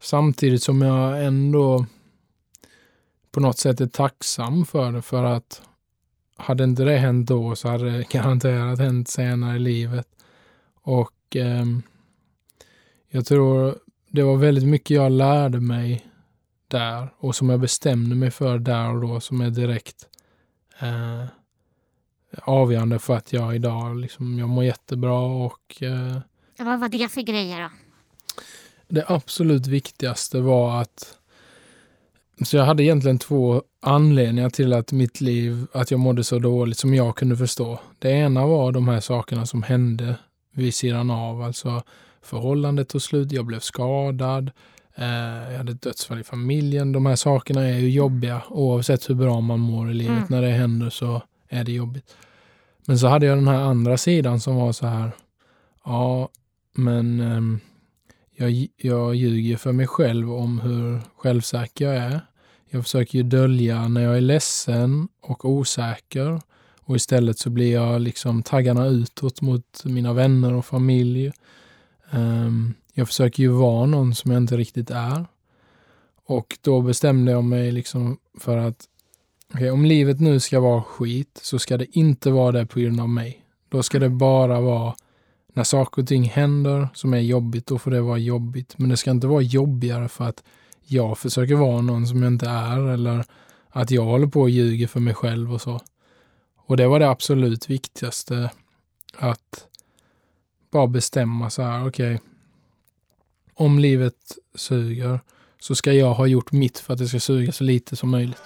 Samtidigt 0.00 0.62
som 0.62 0.82
jag 0.82 1.24
ändå 1.24 1.86
på 3.30 3.40
något 3.40 3.58
sätt 3.58 3.80
är 3.80 3.86
tacksam 3.86 4.66
för 4.66 4.92
det 4.92 5.02
för 5.02 5.24
att 5.24 5.62
hade 6.36 6.64
inte 6.64 6.84
det 6.84 6.96
hänt 6.96 7.28
då 7.28 7.56
så 7.56 7.68
hade 7.68 7.90
det 7.90 8.08
garanterat 8.10 8.78
hänt 8.78 9.08
senare 9.08 9.56
i 9.56 9.58
livet. 9.58 10.08
Och 10.82 11.36
eh, 11.36 11.64
jag 13.08 13.26
tror 13.26 13.78
det 14.08 14.22
var 14.22 14.36
väldigt 14.36 14.68
mycket 14.68 14.90
jag 14.90 15.12
lärde 15.12 15.60
mig 15.60 16.06
där 16.68 17.14
och 17.18 17.34
som 17.34 17.50
jag 17.50 17.60
bestämde 17.60 18.14
mig 18.14 18.30
för 18.30 18.58
där 18.58 18.94
och 18.94 19.00
då 19.00 19.20
som 19.20 19.40
är 19.40 19.50
direkt 19.50 20.08
eh, 20.78 21.24
avgörande 22.42 22.98
för 22.98 23.16
att 23.16 23.32
jag 23.32 23.54
idag 23.54 23.96
liksom, 23.96 24.38
jag 24.38 24.48
mår 24.48 24.64
jättebra 24.64 25.20
och 25.20 25.82
eh, 25.82 26.18
Vad 26.58 26.80
var 26.80 26.88
det 26.88 27.08
för 27.08 27.20
grejer 27.20 27.62
då? 27.62 27.68
Det 28.88 29.04
absolut 29.08 29.66
viktigaste 29.66 30.40
var 30.40 30.80
att 30.80 31.16
så 32.44 32.56
jag 32.56 32.64
hade 32.64 32.82
egentligen 32.82 33.18
två 33.18 33.62
anledningar 33.82 34.50
till 34.50 34.72
att 34.72 34.92
mitt 34.92 35.20
liv, 35.20 35.66
att 35.72 35.90
jag 35.90 36.00
mådde 36.00 36.24
så 36.24 36.38
dåligt 36.38 36.78
som 36.78 36.94
jag 36.94 37.16
kunde 37.16 37.36
förstå. 37.36 37.80
Det 37.98 38.10
ena 38.10 38.46
var 38.46 38.72
de 38.72 38.88
här 38.88 39.00
sakerna 39.00 39.46
som 39.46 39.62
hände 39.62 40.16
vid 40.52 40.74
sidan 40.74 41.10
av, 41.10 41.42
alltså 41.42 41.82
förhållandet 42.22 42.88
tog 42.88 43.02
slut, 43.02 43.32
jag 43.32 43.46
blev 43.46 43.60
skadad, 43.60 44.50
eh, 44.94 45.50
jag 45.50 45.58
hade 45.58 45.72
ett 45.72 45.82
dödsfall 45.82 46.20
i 46.20 46.24
familjen. 46.24 46.92
De 46.92 47.06
här 47.06 47.16
sakerna 47.16 47.68
är 47.68 47.78
ju 47.78 47.90
jobbiga 47.90 48.42
oavsett 48.48 49.10
hur 49.10 49.14
bra 49.14 49.40
man 49.40 49.60
mår 49.60 49.90
i 49.90 49.94
livet. 49.94 50.16
Mm. 50.16 50.26
När 50.28 50.42
det 50.42 50.52
händer 50.52 50.90
så 50.90 51.22
är 51.50 51.64
det 51.64 51.72
jobbigt. 51.72 52.16
Men 52.86 52.98
så 52.98 53.06
hade 53.06 53.26
jag 53.26 53.38
den 53.38 53.48
här 53.48 53.60
andra 53.60 53.96
sidan 53.96 54.40
som 54.40 54.56
var 54.56 54.72
så 54.72 54.86
här, 54.86 55.10
ja, 55.84 56.28
men 56.72 57.20
um, 57.20 57.60
jag, 58.36 58.68
jag 58.76 59.14
ljuger 59.14 59.56
för 59.56 59.72
mig 59.72 59.86
själv 59.86 60.32
om 60.32 60.60
hur 60.60 61.00
självsäker 61.16 61.84
jag 61.84 61.96
är. 61.96 62.20
Jag 62.70 62.82
försöker 62.82 63.18
ju 63.18 63.22
dölja 63.22 63.88
när 63.88 64.00
jag 64.00 64.16
är 64.16 64.20
ledsen 64.20 65.08
och 65.20 65.44
osäker 65.44 66.40
och 66.80 66.96
istället 66.96 67.38
så 67.38 67.50
blir 67.50 67.72
jag 67.72 68.00
liksom 68.00 68.42
taggarna 68.42 68.86
utåt 68.86 69.40
mot 69.40 69.84
mina 69.84 70.12
vänner 70.12 70.54
och 70.54 70.66
familj. 70.66 71.32
Um, 72.10 72.74
jag 72.92 73.08
försöker 73.08 73.42
ju 73.42 73.48
vara 73.48 73.86
någon 73.86 74.14
som 74.14 74.30
jag 74.30 74.42
inte 74.42 74.56
riktigt 74.56 74.90
är. 74.90 75.26
Och 76.26 76.58
då 76.60 76.80
bestämde 76.80 77.32
jag 77.32 77.44
mig 77.44 77.72
liksom 77.72 78.18
för 78.38 78.56
att 78.56 78.88
okay, 79.54 79.70
om 79.70 79.84
livet 79.84 80.20
nu 80.20 80.40
ska 80.40 80.60
vara 80.60 80.82
skit 80.82 81.40
så 81.42 81.58
ska 81.58 81.76
det 81.76 81.96
inte 81.98 82.30
vara 82.30 82.52
det 82.52 82.66
på 82.66 82.80
grund 82.80 83.00
av 83.00 83.08
mig. 83.08 83.44
Då 83.68 83.82
ska 83.82 83.98
det 83.98 84.08
bara 84.08 84.60
vara 84.60 84.94
när 85.52 85.64
saker 85.64 86.02
och 86.02 86.08
ting 86.08 86.24
händer 86.24 86.88
som 86.94 87.14
är 87.14 87.18
jobbigt, 87.18 87.66
då 87.66 87.78
får 87.78 87.90
det 87.90 88.00
vara 88.00 88.18
jobbigt. 88.18 88.78
Men 88.78 88.88
det 88.88 88.96
ska 88.96 89.10
inte 89.10 89.26
vara 89.26 89.42
jobbigare 89.42 90.08
för 90.08 90.24
att 90.24 90.42
jag 90.82 91.18
försöker 91.18 91.54
vara 91.54 91.80
någon 91.80 92.06
som 92.06 92.22
jag 92.22 92.32
inte 92.32 92.48
är 92.48 92.88
eller 92.88 93.24
att 93.68 93.90
jag 93.90 94.04
håller 94.04 94.26
på 94.26 94.40
och 94.40 94.50
ljuger 94.50 94.86
för 94.86 95.00
mig 95.00 95.14
själv 95.14 95.54
och 95.54 95.60
så. 95.60 95.80
Och 96.56 96.76
det 96.76 96.86
var 96.86 97.00
det 97.00 97.10
absolut 97.10 97.70
viktigaste. 97.70 98.50
Att 99.16 99.66
bara 100.70 100.86
bestämma 100.86 101.50
så 101.50 101.62
här, 101.62 101.88
okej. 101.88 102.14
Okay, 102.14 102.26
om 103.54 103.78
livet 103.78 104.38
suger 104.54 105.20
så 105.60 105.74
ska 105.74 105.92
jag 105.92 106.14
ha 106.14 106.26
gjort 106.26 106.52
mitt 106.52 106.78
för 106.78 106.92
att 106.92 106.98
det 106.98 107.08
ska 107.08 107.20
suga 107.20 107.52
så 107.52 107.64
lite 107.64 107.96
som 107.96 108.10
möjligt. 108.10 108.42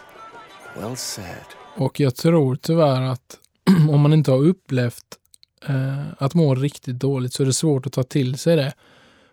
Well 0.76 0.96
said. 0.96 1.46
Och 1.76 2.00
jag 2.00 2.16
tror 2.16 2.56
tyvärr 2.56 3.02
att 3.02 3.38
om 3.90 4.00
man 4.00 4.12
inte 4.12 4.30
har 4.30 4.38
upplevt 4.38 5.18
eh, 5.68 6.12
att 6.18 6.34
må 6.34 6.54
riktigt 6.54 6.98
dåligt 6.98 7.32
så 7.32 7.42
är 7.42 7.46
det 7.46 7.52
svårt 7.52 7.86
att 7.86 7.92
ta 7.92 8.02
till 8.02 8.38
sig 8.38 8.56
det. 8.56 8.74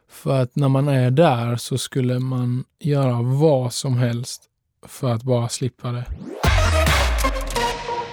För 0.09 0.41
att 0.41 0.55
när 0.55 0.69
man 0.69 0.87
är 0.87 1.11
där 1.11 1.55
så 1.55 1.77
skulle 1.77 2.19
man 2.19 2.63
göra 2.79 3.21
vad 3.21 3.73
som 3.73 3.97
helst 3.97 4.43
för 4.87 5.13
att 5.13 5.23
bara 5.23 5.49
slippa 5.49 5.91
det. 5.91 6.05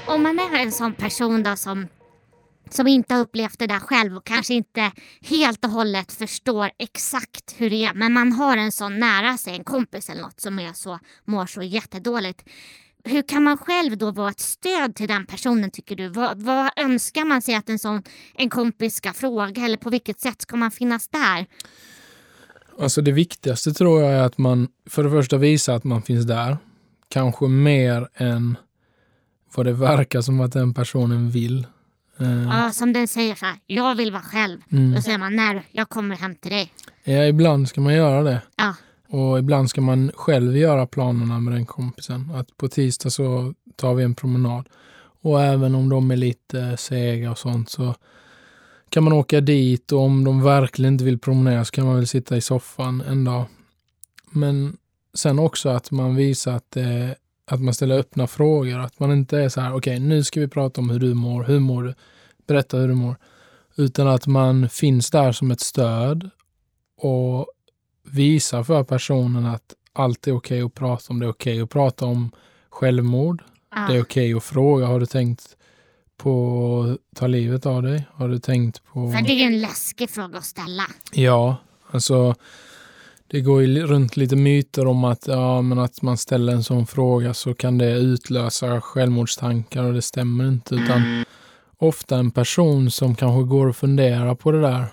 Om 0.07 0.23
man 0.23 0.38
är 0.38 0.62
en 0.62 0.73
sån 0.73 0.95
person 0.95 1.43
då 1.43 1.57
som, 1.57 1.87
som 2.71 2.87
inte 2.87 3.14
har 3.14 3.21
upplevt 3.21 3.59
det 3.59 3.67
där 3.67 3.81
själv 3.81 4.17
och 4.17 4.27
kanske 4.27 4.55
inte 4.55 4.93
helt 5.23 5.64
och 5.64 5.71
hållet 5.71 6.12
förstår 6.12 6.71
exakt 6.79 7.55
hur 7.57 7.71
det 7.71 7.85
är, 7.85 7.95
men 7.95 8.12
man 8.12 8.33
har 8.33 8.57
en 8.57 8.73
sån 8.73 8.99
nära 8.99 9.38
sig, 9.38 9.55
en 9.55 9.64
kompis 9.64 10.11
eller 10.11 10.23
något 10.23 10.41
som 10.41 10.59
är 10.59 10.73
så, 10.73 10.99
mår 11.25 11.47
så 11.47 11.62
jättedåligt 11.62 12.45
hur 13.05 13.23
kan 13.23 13.43
man 13.43 13.59
själv 13.59 13.99
då 13.99 14.11
vara 14.11 14.31
ett 14.31 14.41
stöd 14.41 14.95
till 14.95 15.09
den 15.09 15.27
personen 15.27 15.71
tycker 15.71 15.97
du? 15.97 16.09
Vad, 16.09 16.43
vad, 16.43 16.71
önskar 16.77 17.25
man 17.25 17.43
sig 17.43 17.55
att 17.55 17.69
en 17.69 17.79
sån 17.79 18.03
en 18.35 18.51
kompis 18.51 18.95
ska 18.95 19.13
fråga 19.13 19.65
eller 19.65 19.77
på 19.77 19.91
vilket 19.91 20.21
sätt 20.21 20.43
ska 20.43 20.57
man 20.57 20.71
finnas 20.71 21.09
där? 21.09 21.47
Alltså 22.81 23.03
det 23.03 23.13
viktigaste 23.13 23.73
tror 23.73 24.03
jag 24.03 24.13
är 24.13 24.23
att 24.23 24.39
man 24.39 24.69
för 24.87 25.05
det 25.05 25.11
första 25.11 25.37
visar 25.37 25.75
att 25.75 25.85
man 25.85 26.03
finns 26.03 26.27
där. 26.27 26.59
Kanske 27.09 27.49
mer 27.49 28.09
än 28.15 28.57
vad 29.55 29.67
det 29.67 29.73
verkar 29.73 30.21
som 30.21 30.41
att 30.41 30.53
den 30.53 30.75
personen 30.75 31.31
vill. 31.31 31.67
Eh. 32.21 32.43
Ja, 32.43 32.71
som 32.73 32.93
den 32.93 33.09
säger 33.09 33.35
så 33.35 33.47
här, 33.47 33.57
jag 33.67 33.95
vill 33.95 34.13
vara 34.13 34.23
själv. 34.23 34.61
Mm. 34.73 34.95
Då 34.95 35.03
säger 35.03 35.19
man, 35.19 35.37
när 35.37 35.63
jag 35.71 35.89
kommer 35.89 36.17
hem 36.17 36.35
till 36.35 36.51
dig. 36.51 36.73
Ja, 37.05 37.25
ibland 37.25 37.69
ska 37.69 37.81
man 37.81 37.95
göra 37.95 38.23
det. 38.23 38.43
Ja. 38.57 38.75
Och 39.11 39.38
ibland 39.38 39.71
ska 39.71 39.81
man 39.81 40.11
själv 40.14 40.57
göra 40.57 40.87
planerna 40.87 41.40
med 41.40 41.53
den 41.53 41.66
kompisen. 41.66 42.31
Att 42.35 42.57
på 42.57 42.68
tisdag 42.68 43.11
så 43.11 43.55
tar 43.77 43.94
vi 43.94 44.05
en 44.05 44.14
promenad. 44.14 44.68
Och 45.21 45.42
även 45.42 45.75
om 45.75 45.88
de 45.88 46.11
är 46.11 46.16
lite 46.16 46.77
sega 46.77 47.31
och 47.31 47.38
sånt 47.38 47.71
så 47.71 47.94
kan 48.90 49.05
man 49.05 49.12
åka 49.12 49.40
dit 49.40 49.92
och 49.92 50.01
om 50.01 50.25
de 50.25 50.42
verkligen 50.42 50.92
inte 50.92 51.05
vill 51.05 51.18
promenera 51.18 51.64
så 51.64 51.71
kan 51.71 51.87
man 51.87 51.97
väl 51.97 52.07
sitta 52.07 52.37
i 52.37 52.40
soffan 52.40 53.01
en 53.01 53.25
dag. 53.25 53.44
Men 54.31 54.77
sen 55.14 55.38
också 55.38 55.68
att 55.68 55.90
man 55.90 56.16
visar 56.16 56.53
att, 56.53 56.77
eh, 56.77 57.11
att 57.47 57.61
man 57.61 57.75
ställer 57.75 57.99
öppna 57.99 58.27
frågor. 58.27 58.79
Att 58.79 59.01
man 59.01 59.12
inte 59.12 59.38
är 59.38 59.49
så 59.49 59.61
här, 59.61 59.71
okej 59.71 59.79
okay, 59.94 59.99
nu 59.99 60.25
ska 60.25 60.40
vi 60.40 60.49
prata 60.49 60.81
om 60.81 60.90
hur 60.90 61.01
du 61.01 61.14
mår, 61.14 61.44
hur 61.44 61.59
mår 61.59 61.83
du? 61.83 61.94
Berätta 62.47 62.77
hur 62.77 62.88
du 62.88 62.94
mår. 62.94 63.16
Utan 63.77 64.09
att 64.09 64.27
man 64.27 64.68
finns 64.68 65.11
där 65.11 65.33
som 65.33 65.51
ett 65.51 65.61
stöd 65.61 66.31
och 67.01 67.47
visar 68.12 68.62
för 68.62 68.85
personen 68.85 69.47
att 69.47 69.75
allt 69.92 70.27
är 70.27 70.33
okej 70.33 70.62
okay 70.62 70.66
att 70.66 70.75
prata 70.75 71.12
om. 71.12 71.21
Det 71.21 71.27
är 71.27 71.31
okej 71.31 71.53
okay 71.53 71.62
att 71.62 71.71
prata 71.71 72.07
om 72.07 72.31
självmord. 72.71 73.42
Ah. 73.71 73.87
Det 73.87 73.97
är 73.97 74.03
okej 74.03 74.35
okay 74.35 74.35
att 74.35 74.44
fråga, 74.44 74.87
har 74.87 75.01
du 75.01 75.07
tänkt 75.07 75.57
på 76.16 76.83
att 76.83 77.16
ta 77.16 77.27
livet 77.27 77.66
av 77.66 77.83
dig? 77.83 78.09
Har 78.12 78.29
du 78.29 78.38
tänkt 78.38 78.85
på... 78.85 79.12
För 79.12 79.23
det 79.23 79.33
är 79.33 79.37
ju 79.37 79.42
en 79.42 79.61
läskig 79.61 80.11
fråga 80.11 80.38
att 80.38 80.44
ställa. 80.44 80.83
Ja, 81.12 81.57
alltså 81.90 82.35
det 83.27 83.40
går 83.40 83.62
ju 83.62 83.87
runt 83.87 84.16
lite 84.16 84.37
myter 84.37 84.87
om 84.87 85.05
att, 85.05 85.27
ja, 85.27 85.62
men 85.62 85.79
att 85.79 86.03
man 86.03 86.18
ställer 86.18 86.53
en 86.53 86.64
sån 86.64 86.87
fråga 86.87 87.35
så 87.35 87.55
kan 87.55 87.79
det 87.79 87.92
utlösa 87.92 88.81
självmordstankar 88.81 89.85
och 89.85 89.94
det 89.94 90.03
stämmer 90.03 90.49
inte. 90.49 90.75
Utan 90.75 91.25
ofta 91.77 92.16
en 92.16 92.31
person 92.31 92.90
som 92.90 93.14
kanske 93.14 93.49
går 93.49 93.66
och 93.66 93.77
funderar 93.77 94.35
på 94.35 94.53
det 94.53 94.61
där 94.61 94.87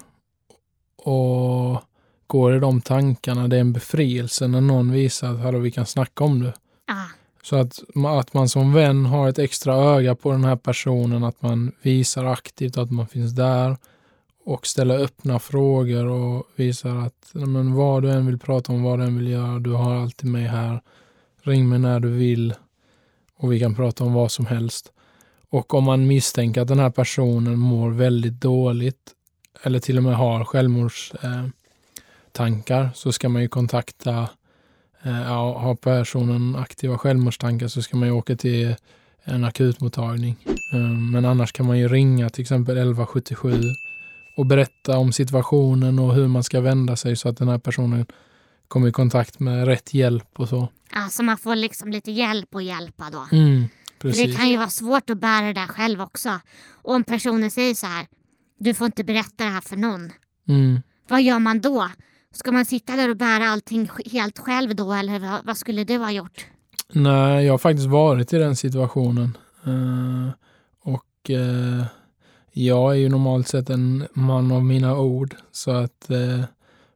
och 0.98 1.82
går 2.28 2.56
i 2.56 2.60
de 2.60 2.82
tankarna. 2.82 3.48
Det 3.48 3.56
är 3.56 3.62
en 3.62 3.74
befrielse 3.74 4.48
när 4.48 4.62
någon 4.62 4.92
visar 4.92 5.34
att 5.34 5.40
Hallå, 5.40 5.60
vi 5.60 5.72
kan 5.72 5.86
snacka 5.86 6.24
om 6.24 6.44
det. 6.44 6.54
Ja. 6.88 7.04
Så 7.44 7.56
att, 7.56 7.80
att 8.06 8.34
man 8.34 8.50
som 8.50 8.74
vän 8.74 9.06
har 9.06 9.30
ett 9.30 9.40
extra 9.40 9.76
öga 9.76 10.16
på 10.16 10.32
den 10.32 10.44
här 10.44 10.56
personen, 10.56 11.24
att 11.24 11.42
man 11.42 11.72
visar 11.82 12.26
aktivt 12.26 12.78
att 12.78 12.92
man 12.92 13.08
finns 13.08 13.32
där 13.32 13.78
och 14.46 14.68
ställer 14.68 15.00
öppna 15.00 15.40
frågor 15.40 16.06
och 16.06 16.48
visar 16.56 16.96
att 16.96 17.30
men 17.34 17.74
vad 17.74 18.04
du 18.04 18.12
än 18.12 18.26
vill 18.26 18.40
prata 18.40 18.72
om, 18.72 18.84
vad 18.84 19.00
du 19.00 19.04
än 19.06 19.18
vill 19.18 19.28
göra, 19.28 19.60
du 19.60 19.72
har 19.72 19.96
alltid 19.96 20.30
mig 20.30 20.44
här. 20.44 20.82
Ring 21.42 21.70
mig 21.70 21.80
när 21.80 22.00
du 22.00 22.10
vill 22.10 22.54
och 23.38 23.54
vi 23.54 23.60
kan 23.60 23.76
prata 23.76 24.04
om 24.04 24.14
vad 24.14 24.32
som 24.32 24.46
helst. 24.46 24.92
Och 25.50 25.74
om 25.74 25.84
man 25.84 26.08
misstänker 26.08 26.62
att 26.62 26.68
den 26.68 26.80
här 26.80 26.90
personen 26.90 27.60
mår 27.60 27.92
väldigt 27.92 28.42
dåligt 28.42 29.12
eller 29.64 29.80
till 29.80 29.98
och 29.98 30.04
med 30.04 30.16
har 30.16 30.46
självmordstankar 30.46 31.40
eh, 31.40 31.46
så 32.94 33.12
ska 33.12 33.30
man 33.30 33.42
ju 33.42 33.48
kontakta, 33.48 34.30
eh, 35.04 35.22
ja, 35.22 35.60
har 35.60 35.76
personen 35.76 36.56
aktiva 36.56 36.98
självmordstankar 36.98 37.68
så 37.68 37.82
ska 37.82 37.98
man 37.98 38.08
ju 38.08 38.14
åka 38.14 38.36
till 38.36 38.76
en 39.24 39.44
akutmottagning. 39.44 40.38
Eh, 40.74 40.80
men 41.12 41.26
annars 41.26 41.52
kan 41.52 41.66
man 41.66 41.80
ju 41.80 41.88
ringa 41.88 42.30
till 42.30 42.42
exempel 42.42 42.78
1177 42.78 43.62
och 44.38 44.46
berätta 44.46 44.98
om 44.98 45.14
situationen 45.14 46.00
och 46.00 46.16
hur 46.16 46.28
man 46.28 46.44
ska 46.44 46.62
vända 46.62 46.96
sig 46.96 47.16
så 47.16 47.30
att 47.30 47.38
den 47.38 47.48
här 47.48 47.58
personen 47.58 48.06
kommer 48.68 48.88
i 48.88 48.92
kontakt 48.92 49.40
med 49.40 49.68
rätt 49.68 49.94
hjälp 49.94 50.40
och 50.40 50.50
så. 50.50 50.70
Alltså 50.92 51.24
man 51.24 51.38
får 51.38 51.56
liksom 51.56 51.92
lite 51.92 52.12
hjälp 52.12 52.56
och 52.56 52.64
hjälpa 52.64 53.10
då. 53.10 53.28
Mm, 53.32 53.68
det 54.02 54.36
kan 54.36 54.50
ju 54.50 54.58
vara 54.58 54.70
svårt 54.70 55.10
att 55.10 55.20
bära 55.20 55.46
det 55.46 55.54
där 55.54 55.68
själv 55.68 56.02
också. 56.02 56.40
Och 56.84 56.94
om 56.94 57.04
personen 57.04 57.52
säger 57.52 57.76
så 57.76 57.86
här, 57.86 58.08
du 58.60 58.74
får 58.74 58.86
inte 58.86 59.04
berätta 59.04 59.44
det 59.44 59.50
här 59.50 59.62
för 59.62 59.76
någon. 59.76 60.12
Mm. 60.48 60.82
Vad 61.08 61.22
gör 61.22 61.40
man 61.40 61.62
då? 61.62 61.90
Ska 62.36 62.52
man 62.52 62.66
sitta 62.66 62.96
där 62.96 63.10
och 63.10 63.18
bära 63.18 63.50
allting 63.50 63.90
helt 64.12 64.40
själv 64.40 64.76
då 64.76 64.94
eller 64.94 65.20
vad, 65.20 65.46
vad 65.46 65.58
skulle 65.58 65.84
du 65.84 65.98
ha 65.98 66.12
gjort? 66.12 66.46
Nej, 66.94 67.46
jag 67.46 67.54
har 67.54 67.58
faktiskt 67.58 67.88
varit 67.88 68.34
i 68.34 68.38
den 68.38 68.56
situationen. 68.56 69.38
Uh, 69.68 70.30
och 70.82 71.30
uh, 71.30 71.84
jag 72.52 72.92
är 72.92 72.96
ju 72.96 73.10
normalt 73.10 73.48
sett 73.48 73.70
en 73.70 74.08
man 74.14 74.52
av 74.52 74.66
mina 74.66 74.98
ord. 74.98 75.36
Så 75.52 75.72
att, 75.72 76.08
uh, 76.12 76.44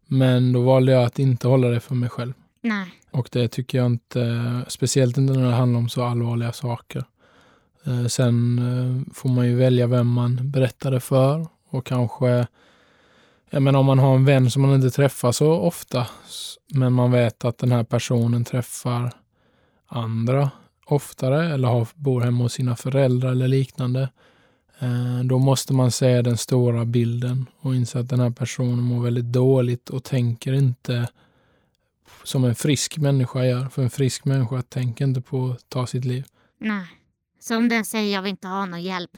men 0.08 0.54
då 0.54 0.62
valde 0.62 0.92
jag 0.92 1.04
att 1.04 1.20
inte 1.20 1.48
hålla 1.48 1.68
det 1.68 1.80
för 1.80 1.96
mig 1.96 2.10
själv. 2.10 2.34
Nej. 2.62 2.88
Och 3.12 3.30
det 3.32 3.48
tycker 3.48 3.78
jag 3.78 3.88
inte, 3.88 4.62
speciellt 4.68 5.18
inte 5.18 5.34
när 5.34 5.50
det 5.50 5.56
handlar 5.56 5.80
om 5.80 5.90
så 5.90 6.04
allvarliga 6.04 6.52
saker. 6.52 7.04
Sen 8.10 9.06
får 9.14 9.30
man 9.30 9.48
ju 9.48 9.56
välja 9.56 9.88
vem 9.88 10.08
man 10.08 10.52
berättar 10.52 10.92
det 10.92 11.00
för 11.00 11.48
och 11.70 11.86
kanske 11.86 12.48
jag 13.50 13.62
menar 13.62 13.80
om 13.80 13.86
man 13.86 14.00
har 14.00 14.16
en 14.16 14.26
vän 14.26 14.52
som 14.52 14.62
man 14.62 14.76
inte 14.76 14.90
träffar 14.90 15.32
så 15.32 15.52
ofta 15.52 16.08
men 16.74 16.94
man 16.94 17.12
vet 17.12 17.46
att 17.46 17.58
den 17.58 17.72
här 17.72 17.84
personen 17.84 18.46
träffar 18.46 19.12
andra 19.88 20.52
oftare 20.86 21.54
eller 21.54 21.68
har, 21.68 21.88
bor 21.96 22.22
hemma 22.22 22.44
hos 22.44 22.54
sina 22.54 22.76
föräldrar 22.76 23.32
eller 23.32 23.48
liknande. 23.48 24.10
Eh, 24.80 25.20
då 25.24 25.40
måste 25.40 25.74
man 25.74 25.92
se 25.92 26.22
den 26.22 26.38
stora 26.38 26.86
bilden 26.86 27.46
och 27.60 27.76
inse 27.76 28.00
att 28.00 28.10
den 28.10 28.20
här 28.20 28.30
personen 28.30 28.84
mår 28.84 29.04
väldigt 29.04 29.26
dåligt 29.26 29.90
och 29.90 30.04
tänker 30.04 30.54
inte 30.54 31.08
som 32.24 32.44
en 32.46 32.56
frisk 32.56 32.98
människa 32.98 33.46
gör. 33.46 33.70
För 33.70 33.82
en 33.82 33.90
frisk 33.90 34.26
människa 34.26 34.62
tänker 34.62 35.06
inte 35.06 35.22
på 35.22 35.50
att 35.50 35.70
ta 35.70 35.88
sitt 35.88 36.06
liv. 36.06 36.26
Nej. 36.60 36.88
Så 37.40 37.58
om 37.58 37.70
den 37.70 37.86
säger 37.86 38.14
jag 38.14 38.22
vill 38.22 38.30
inte 38.30 38.48
ha 38.48 38.66
någon 38.66 38.84
hjälp 38.84 39.12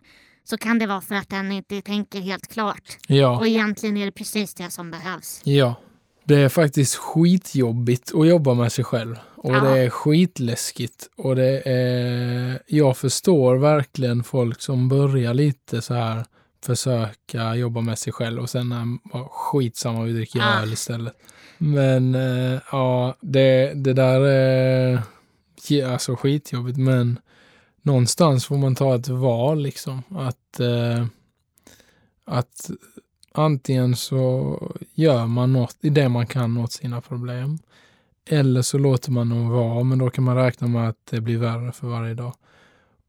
så 0.44 0.58
kan 0.58 0.80
det 0.80 0.88
vara 0.88 1.02
för 1.02 1.16
att 1.16 1.30
den 1.30 1.52
inte 1.52 1.82
tänker 1.82 2.22
helt 2.22 2.48
klart. 2.48 2.98
Ja. 3.08 3.38
Och 3.40 3.48
egentligen 3.48 3.98
är 3.98 4.06
det 4.06 4.12
precis 4.12 4.54
det 4.54 4.70
som 4.72 4.92
behövs. 4.92 5.42
Ja. 5.44 5.76
Det 6.24 6.36
är 6.36 6.50
faktiskt 6.50 6.96
skitjobbigt 6.96 8.12
att 8.16 8.28
jobba 8.28 8.54
med 8.54 8.72
sig 8.72 8.84
själv. 8.86 9.16
Och 9.36 9.56
Ja. 9.56 9.60
det 9.60 9.80
är 9.80 9.90
skitläskigt. 9.90 11.10
Och 11.18 11.36
det 11.36 11.62
är... 11.70 12.60
Jag 12.68 12.98
förstår 12.98 13.56
verkligen 13.56 14.24
folk 14.24 14.62
som 14.62 14.90
börjar 14.90 15.34
lite 15.34 15.82
så 15.82 15.94
här 15.94 16.26
försöka 16.66 17.56
jobba 17.56 17.82
med 17.82 18.00
sig 18.00 18.14
själv 18.14 18.42
och 18.42 18.50
sen 18.50 19.00
bara 19.04 19.24
skitsamma, 19.32 20.04
vi 20.04 20.14
dricker 20.14 20.40
Ja. 20.40 20.60
öl 20.62 20.74
istället. 20.74 21.14
Men 21.58 22.16
eh, 22.16 22.60
ja, 22.72 23.16
det, 23.22 23.74
det 23.76 23.94
där 23.94 24.22
är 24.22 25.02
alltså 25.92 26.16
skitjobbigt 26.16 26.78
men 26.78 27.20
någonstans 27.82 28.46
får 28.46 28.58
man 28.58 28.76
ta 28.76 28.96
ett 28.96 29.08
val 29.08 29.62
liksom. 29.62 30.04
Att, 30.10 30.60
eh, 30.60 31.06
att 32.26 32.72
antingen 33.32 33.96
så 33.96 34.58
gör 34.94 35.26
man 35.28 35.54
något 35.54 35.78
i 35.82 35.90
det 35.90 36.10
man 36.10 36.28
kan 36.28 36.58
åt 36.58 36.72
sina 36.72 37.02
problem. 37.02 37.60
Eller 38.30 38.62
så 38.62 38.78
låter 38.78 39.12
man 39.12 39.30
dem 39.30 39.50
vara, 39.50 39.84
men 39.84 39.98
då 39.98 40.10
kan 40.10 40.24
man 40.24 40.36
räkna 40.36 40.68
med 40.68 40.90
att 40.90 40.98
det 41.10 41.22
blir 41.22 41.38
värre 41.38 41.72
för 41.72 41.88
varje 41.88 42.14
dag. 42.14 42.34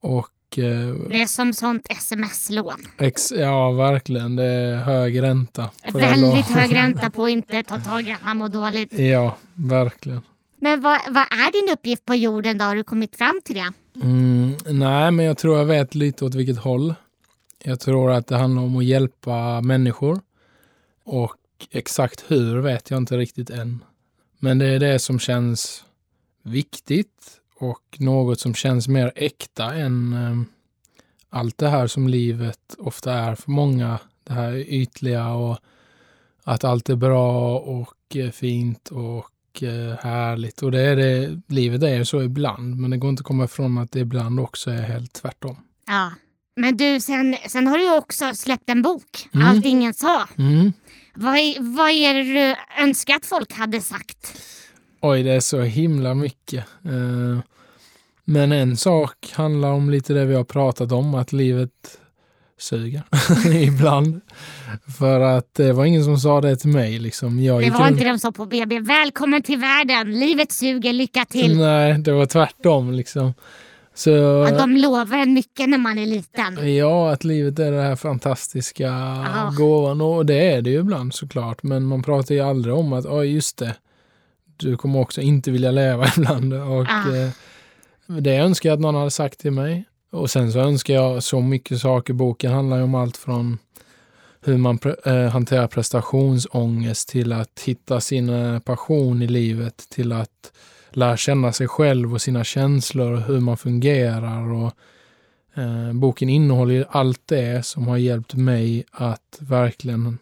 Och 0.01 0.59
eh, 0.59 0.95
Det 1.11 1.23
är 1.23 1.27
som 1.27 1.53
sånt 1.53 1.87
sms-lån. 1.91 2.87
ex, 2.99 3.33
ja, 3.33 3.71
verkligen, 3.73 4.37
det 4.37 4.45
är 4.45 4.77
hög 4.77 5.23
ränta. 5.23 5.71
det 5.85 5.99
Väldigt 5.99 6.47
hög 6.47 6.75
ränta 6.75 7.11
på 7.17 7.25
att 7.25 7.31
inte 7.31 7.63
ta 7.63 7.81
tag 7.81 8.09
i 8.09 8.13
att 8.13 8.21
han 8.21 8.37
mår 8.37 8.49
dåligt. 8.49 8.99
Ja, 8.99 9.37
verkligen. 9.55 10.21
Men 10.63 10.81
vad, 10.81 11.01
vad 11.09 11.23
är 11.23 11.53
din 11.53 11.73
uppgift 11.73 12.05
på 12.05 12.15
jorden 12.15 12.59
då? 12.59 12.65
Har 12.65 12.77
du 12.77 12.85
kommit 12.85 13.17
fram 13.17 13.41
till 13.45 13.55
det? 13.55 13.73
Mm, 14.03 14.57
nej, 14.67 15.11
men 15.11 15.25
jag 15.25 15.39
tror 15.39 15.59
jag 15.59 15.65
vet 15.65 15.95
lite 15.95 16.25
åt 16.25 16.35
vilket 16.35 16.59
håll. 16.59 16.95
Jag 17.65 17.81
tror 17.81 18.11
att 18.11 18.27
det 18.27 18.37
handlar 18.37 18.63
om 18.63 18.77
att 18.77 18.85
hjälpa 18.85 19.61
människor. 19.61 20.21
Och 21.05 21.37
exakt 21.71 22.25
hur 22.29 22.61
vet 22.61 22.91
jag 22.91 22.99
inte 22.99 23.17
riktigt 23.17 23.51
än. 23.51 23.85
Men 24.39 24.59
det 24.59 24.67
är 24.67 24.79
det 24.79 24.99
som 24.99 25.19
känns 25.19 25.85
viktigt 26.43 27.41
och 27.57 27.97
något 27.99 28.41
som 28.41 28.55
känns 28.55 28.89
mer 28.89 29.13
äkta 29.17 29.75
än 29.75 30.13
eh, 30.13 30.43
allt 31.39 31.59
det 31.59 31.69
här 31.69 31.87
som 31.87 32.09
livet 32.09 32.75
ofta 32.79 33.13
är 33.13 33.35
för 33.35 33.51
många. 33.51 33.99
Det 34.25 34.33
här 34.33 34.57
ytliga 34.57 35.35
och 35.35 35.59
att 36.45 36.65
allt 36.65 36.89
är 36.89 36.97
bra 36.97 37.59
och 37.59 38.17
eh, 38.17 38.31
fint 38.31 38.89
och 38.89 39.32
eh, 39.63 39.97
härligt. 40.01 40.63
Och 40.63 40.71
det 40.73 40.81
är 40.81 40.97
det, 40.97 41.41
livet 41.49 41.83
är 41.83 41.95
ju 41.95 42.05
så 42.05 42.23
ibland, 42.23 42.77
men 42.77 42.91
det 42.91 42.97
går 42.97 43.11
inte 43.11 43.21
att 43.21 43.27
komma 43.27 43.45
ifrån 43.45 43.79
att 43.79 43.93
det 43.93 44.01
ibland 44.01 44.41
också 44.41 44.71
är 44.71 44.83
helt 44.83 45.13
tvärtom. 45.13 45.57
Ja. 45.87 46.11
Men 46.57 46.77
du, 46.77 47.01
sen, 47.01 47.37
sen 47.49 47.67
har 47.67 47.79
du 47.79 47.97
också 47.97 48.35
släppt 48.35 48.71
en 48.71 48.83
bok. 48.83 49.29
Mm. 49.35 49.47
Allt 49.47 49.65
ingen 49.67 49.95
sa. 49.95 50.29
Mm. 50.39 50.73
Vad, 51.15 51.37
vad 51.59 51.91
är 51.91 52.15
det 52.15 52.23
du 52.23 52.57
önskar 52.83 53.15
att 53.15 53.27
folk 53.27 53.53
hade 53.53 53.81
sagt? 53.81 54.43
Oj, 55.01 55.23
det 55.23 55.31
är 55.31 55.41
så 55.41 55.61
himla 55.61 56.15
mycket. 56.15 56.65
Eh, 56.85 57.41
Men 58.25 58.53
en 58.53 58.77
sak 58.77 59.33
handlar 59.33 59.73
om 59.73 59.91
lite 59.91 60.15
det 60.15 60.25
vi 60.25 60.35
har 60.35 60.45
pratat 60.45 60.93
om, 60.93 61.15
att 61.15 61.33
livet 61.33 61.99
suger 62.63 63.03
ibland. 63.63 64.21
För 64.99 65.21
att 65.21 65.55
det 65.55 65.73
var 65.73 65.85
ingen 65.85 66.05
som 66.05 66.19
sa 66.19 66.41
det 66.41 66.57
till 66.57 66.71
mig. 66.71 66.99
Liksom. 66.99 67.41
Jag 67.41 67.63
Det 67.63 67.71
var 67.71 67.89
inte 67.89 68.05
de 68.05 68.19
som 68.19 68.33
på 68.33 68.47
BB. 68.47 68.81
Välkommen 68.81 69.43
till 69.43 69.59
världen. 69.59 70.21
Livet 70.21 70.53
suger. 70.53 70.93
Lycka 70.93 71.25
till. 71.25 71.59
Nej, 71.59 71.99
det 71.99 72.13
var 72.13 72.27
tvärtom. 72.27 72.93
Liksom. 72.93 73.35
Så, 73.95 74.11
Ja, 74.11 74.59
de 74.59 74.77
lovar 74.77 75.19
en 75.19 75.35
mycket 75.35 75.69
när 75.69 75.79
man 75.79 75.99
är 75.99 76.07
liten. 76.07 76.75
Ja, 76.77 77.13
att 77.13 77.25
livet 77.25 77.59
är 77.59 77.73
det 77.73 77.83
här 77.83 77.97
fantastiska 77.97 78.85
Ja. 78.85 79.53
gåvan 79.59 80.01
och 80.01 80.27
det 80.27 80.53
är 80.53 80.63
det 80.63 80.71
ju 80.71 80.79
ibland 80.81 81.15
såklart. 81.15 81.63
Men 81.63 81.85
man 81.87 82.03
pratar 82.03 82.35
ju 82.35 82.41
aldrig 82.41 82.75
om 82.75 82.93
att, 82.93 83.05
ja 83.05 83.25
just 83.25 83.57
det, 83.59 83.75
du 84.57 84.77
kommer 84.77 84.99
också 85.01 85.21
inte 85.21 85.51
vilja 85.51 85.71
leva 85.71 86.07
ibland. 86.17 86.55
Och 86.55 86.87
Ja. 86.89 87.17
eh, 87.17 87.31
det 88.21 88.37
önskar 88.37 88.69
jag 88.69 88.75
att 88.77 88.81
någon 88.81 88.95
hade 88.95 89.11
sagt 89.11 89.39
till 89.41 89.53
mig. 89.53 89.85
Och 90.13 90.31
sen 90.31 90.53
så 90.53 90.59
önskar 90.59 90.95
jag 90.95 91.23
så 91.23 91.41
mycket 91.41 91.81
saker. 91.81 92.13
Boken 92.13 92.53
handlar 92.53 92.77
ju 92.77 92.83
om 92.83 92.95
allt 92.95 93.17
från 93.17 93.59
hur 94.41 94.57
man 94.57 94.79
pre- 94.79 95.25
eh, 95.25 95.31
hanterar 95.31 95.67
prestationsångest 95.67 97.09
till 97.09 97.33
att 97.33 97.61
hitta 97.65 98.01
sin 98.01 98.29
eh, 98.29 98.59
passion 98.59 99.23
i 99.23 99.27
livet, 99.27 99.87
till 99.89 100.13
att 100.13 100.53
lära 100.91 101.17
känna 101.17 101.53
sig 101.53 101.69
själv 101.69 102.15
och 102.15 102.23
sina 102.23 102.45
känslor 102.45 103.13
och 103.13 103.23
hur 103.23 103.41
man 103.41 103.57
fungerar. 103.57 104.53
Och, 104.53 104.73
eh, 105.55 105.93
boken 105.93 106.29
innehåller 106.29 106.87
allt 106.91 107.23
det 107.27 107.67
som 107.67 107.89
har 107.89 107.97
hjälpt 107.97 108.35
mig 108.35 108.85
att 108.91 109.39
verkligen 109.41 110.19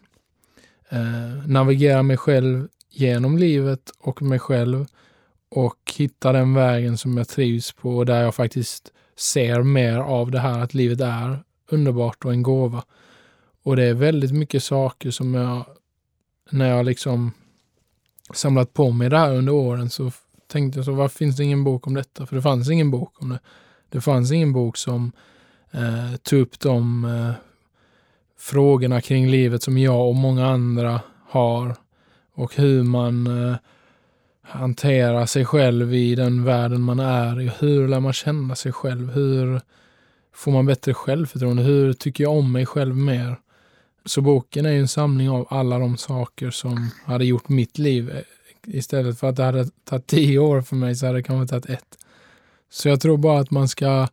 eh, 0.88 1.46
navigera 1.46 2.02
mig 2.02 2.16
själv 2.16 2.68
genom 2.90 3.38
livet 3.38 3.90
och 4.00 4.22
mig 4.22 4.38
själv 4.38 4.86
och 5.48 5.92
hitta 5.96 6.32
den 6.32 6.54
vägen 6.54 6.98
som 6.98 7.16
jag 7.16 7.28
trivs 7.28 7.72
på 7.72 7.96
och 7.96 8.06
där 8.06 8.22
jag 8.22 8.34
faktiskt 8.34 8.92
ser 9.20 9.62
mer 9.62 9.98
av 9.98 10.30
det 10.30 10.40
här 10.40 10.58
att 10.58 10.74
livet 10.74 11.00
är 11.00 11.38
underbart 11.70 12.24
och 12.24 12.32
en 12.32 12.42
gåva. 12.42 12.84
Och 13.62 13.76
det 13.76 13.84
är 13.84 13.94
väldigt 13.94 14.32
mycket 14.32 14.64
saker 14.64 15.10
som 15.10 15.34
jag, 15.34 15.64
när 16.50 16.70
jag 16.70 16.86
liksom 16.86 17.32
samlat 18.34 18.74
på 18.74 18.90
mig 18.90 19.10
det 19.10 19.18
här 19.18 19.34
under 19.34 19.52
åren 19.52 19.90
så 19.90 20.10
tänkte 20.46 20.78
jag 20.78 20.84
så 20.84 20.92
varför 20.92 21.18
finns 21.18 21.36
det 21.36 21.44
ingen 21.44 21.64
bok 21.64 21.86
om 21.86 21.94
detta? 21.94 22.26
För 22.26 22.36
det 22.36 22.42
fanns 22.42 22.70
ingen 22.70 22.90
bok 22.90 23.22
om 23.22 23.28
det. 23.28 23.40
Det 23.88 24.00
fanns 24.00 24.32
ingen 24.32 24.52
bok 24.52 24.76
som 24.76 25.12
eh, 25.70 26.16
tog 26.22 26.40
upp 26.40 26.60
de 26.60 27.04
eh, 27.04 27.32
frågorna 28.38 29.00
kring 29.00 29.30
livet 29.30 29.62
som 29.62 29.78
jag 29.78 30.08
och 30.08 30.14
många 30.14 30.46
andra 30.46 31.00
har 31.28 31.76
och 32.34 32.56
hur 32.56 32.82
man 32.82 33.26
eh, 33.26 33.56
hantera 34.50 35.26
sig 35.26 35.44
själv 35.44 35.94
i 35.94 36.14
den 36.14 36.44
världen 36.44 36.80
man 36.80 37.00
är 37.00 37.40
i. 37.40 37.50
Hur 37.58 37.88
lär 37.88 38.00
man 38.00 38.12
känna 38.12 38.54
sig 38.54 38.72
själv? 38.72 39.12
Hur 39.12 39.60
får 40.34 40.52
man 40.52 40.66
bättre 40.66 40.94
självförtroende? 40.94 41.62
Hur 41.62 41.92
tycker 41.92 42.24
jag 42.24 42.32
om 42.32 42.52
mig 42.52 42.66
själv 42.66 42.96
mer? 42.96 43.36
Så 44.04 44.20
boken 44.20 44.66
är 44.66 44.72
en 44.72 44.88
samling 44.88 45.30
av 45.30 45.46
alla 45.50 45.78
de 45.78 45.96
saker 45.96 46.50
som 46.50 46.90
hade 47.04 47.24
gjort 47.24 47.48
mitt 47.48 47.78
liv. 47.78 48.22
Istället 48.66 49.18
för 49.18 49.28
att 49.28 49.36
det 49.36 49.44
hade 49.44 49.68
tagit 49.84 50.06
tio 50.06 50.38
år 50.38 50.62
för 50.62 50.76
mig 50.76 50.94
så 50.94 51.06
hade 51.06 51.18
det 51.18 51.22
kanske 51.22 51.60
tagit 51.60 51.78
ett. 51.78 51.98
Så 52.70 52.88
jag 52.88 53.00
tror 53.00 53.16
bara 53.16 53.40
att 53.40 53.50
man 53.50 53.68
ska 53.68 54.08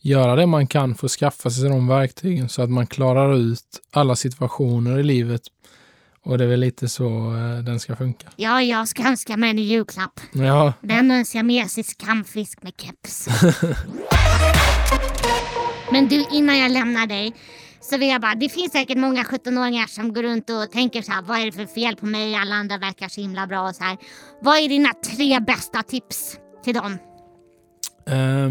göra 0.00 0.36
det 0.36 0.46
man 0.46 0.66
kan 0.66 0.94
för 0.94 1.06
att 1.06 1.10
skaffa 1.10 1.50
sig 1.50 1.68
de 1.68 1.86
verktygen 1.86 2.48
så 2.48 2.62
att 2.62 2.70
man 2.70 2.86
klarar 2.86 3.34
ut 3.34 3.80
alla 3.90 4.16
situationer 4.16 4.98
i 4.98 5.02
livet. 5.02 5.42
Och 6.24 6.38
det 6.38 6.44
är 6.44 6.48
väl 6.48 6.60
lite 6.60 6.88
så 6.88 7.06
eh, 7.34 7.64
den 7.64 7.80
ska 7.80 7.96
funka. 7.96 8.28
Ja, 8.36 8.62
jag 8.62 8.88
ska 8.88 9.02
önska 9.08 9.36
mig 9.36 9.50
en 9.50 9.58
julklapp. 9.58 10.20
Ja, 10.32 10.72
Den 10.80 11.10
och 11.10 11.16
en 11.16 11.24
siamesisk 11.24 11.98
kamfisk 12.06 12.62
med 12.62 12.72
keps. 12.78 13.28
Men 15.92 16.08
du, 16.08 16.24
innan 16.32 16.58
jag 16.58 16.70
lämnar 16.72 17.06
dig 17.06 17.32
så 17.80 17.98
vill 17.98 18.08
jag 18.08 18.20
bara, 18.20 18.34
det 18.34 18.48
finns 18.48 18.72
säkert 18.72 18.98
många 18.98 19.22
17-åringar 19.22 19.86
som 19.86 20.12
går 20.12 20.22
runt 20.22 20.50
och 20.50 20.70
tänker 20.72 21.02
så 21.02 21.12
här, 21.12 21.22
vad 21.22 21.38
är 21.38 21.44
det 21.46 21.52
för 21.52 21.66
fel 21.66 21.96
på 21.96 22.06
mig? 22.06 22.34
Alla 22.34 22.54
andra 22.54 22.78
verkar 22.78 23.08
så 23.08 23.20
himla 23.20 23.46
bra 23.46 23.68
och 23.68 23.74
så 23.74 23.84
här. 23.84 23.96
Vad 24.40 24.56
är 24.58 24.68
dina 24.68 24.88
tre 25.16 25.40
bästa 25.40 25.82
tips 25.82 26.36
till 26.64 26.74
dem? 26.74 26.98
eh, 28.06 28.50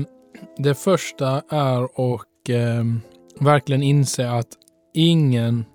det 0.58 0.76
första 0.76 1.42
är 1.50 1.84
att 1.84 2.50
eh, 2.50 2.84
verkligen 3.40 3.84
inse 3.84 4.32
att 4.32 4.48
ingen 4.94 5.66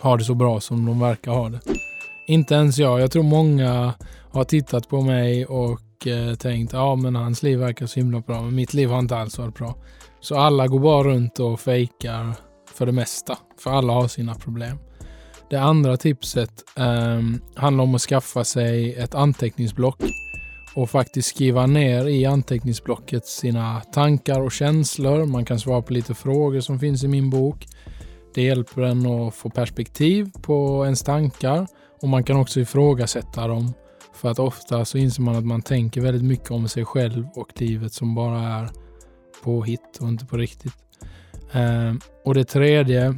har 0.00 0.18
det 0.18 0.24
så 0.24 0.34
bra 0.34 0.60
som 0.60 0.86
de 0.86 1.00
verkar 1.00 1.32
ha 1.32 1.48
det. 1.48 1.60
Inte 2.26 2.54
ens 2.54 2.78
jag. 2.78 3.00
Jag 3.00 3.10
tror 3.10 3.22
många 3.22 3.94
har 4.30 4.44
tittat 4.44 4.88
på 4.88 5.00
mig 5.00 5.46
och 5.46 6.06
eh, 6.06 6.34
tänkt 6.34 6.72
ja 6.72 6.96
men 6.96 7.16
hans 7.16 7.42
liv 7.42 7.58
verkar 7.58 7.86
så 7.86 8.00
himla 8.00 8.20
bra 8.20 8.42
men 8.42 8.54
mitt 8.54 8.74
liv 8.74 8.88
har 8.88 8.98
inte 8.98 9.16
alls 9.16 9.38
varit 9.38 9.54
bra. 9.54 9.76
Så 10.20 10.36
alla 10.36 10.66
går 10.66 10.80
bara 10.80 11.02
runt 11.02 11.38
och 11.38 11.60
fejkar 11.60 12.34
för 12.74 12.86
det 12.86 12.92
mesta. 12.92 13.38
För 13.58 13.70
alla 13.70 13.92
har 13.92 14.08
sina 14.08 14.34
problem. 14.34 14.78
Det 15.50 15.56
andra 15.56 15.96
tipset 15.96 16.64
eh, 16.76 17.20
handlar 17.54 17.84
om 17.84 17.94
att 17.94 18.00
skaffa 18.00 18.44
sig 18.44 18.94
ett 18.94 19.14
anteckningsblock 19.14 20.00
och 20.74 20.90
faktiskt 20.90 21.28
skriva 21.28 21.66
ner 21.66 22.06
i 22.06 22.26
anteckningsblocket 22.26 23.26
sina 23.26 23.80
tankar 23.80 24.40
och 24.40 24.52
känslor. 24.52 25.26
Man 25.26 25.44
kan 25.44 25.58
svara 25.58 25.82
på 25.82 25.92
lite 25.92 26.14
frågor 26.14 26.60
som 26.60 26.78
finns 26.78 27.04
i 27.04 27.08
min 27.08 27.30
bok. 27.30 27.66
Det 28.36 28.42
hjälper 28.42 28.82
en 28.82 29.06
att 29.06 29.34
få 29.34 29.50
perspektiv 29.50 30.30
på 30.42 30.84
ens 30.84 31.02
tankar 31.02 31.66
och 32.02 32.08
man 32.08 32.24
kan 32.24 32.36
också 32.36 32.60
ifrågasätta 32.60 33.46
dem. 33.46 33.74
För 34.14 34.30
att 34.30 34.38
ofta 34.38 34.84
så 34.84 34.98
inser 34.98 35.22
man 35.22 35.36
att 35.36 35.44
man 35.44 35.62
tänker 35.62 36.00
väldigt 36.00 36.24
mycket 36.24 36.50
om 36.50 36.68
sig 36.68 36.84
själv 36.84 37.26
och 37.34 37.60
livet 37.60 37.92
som 37.92 38.14
bara 38.14 38.38
är 38.40 38.68
påhitt 39.44 39.98
och 40.00 40.08
inte 40.08 40.26
på 40.26 40.36
riktigt. 40.36 40.72
Eh, 41.52 41.94
och 42.24 42.34
det 42.34 42.44
tredje 42.44 43.14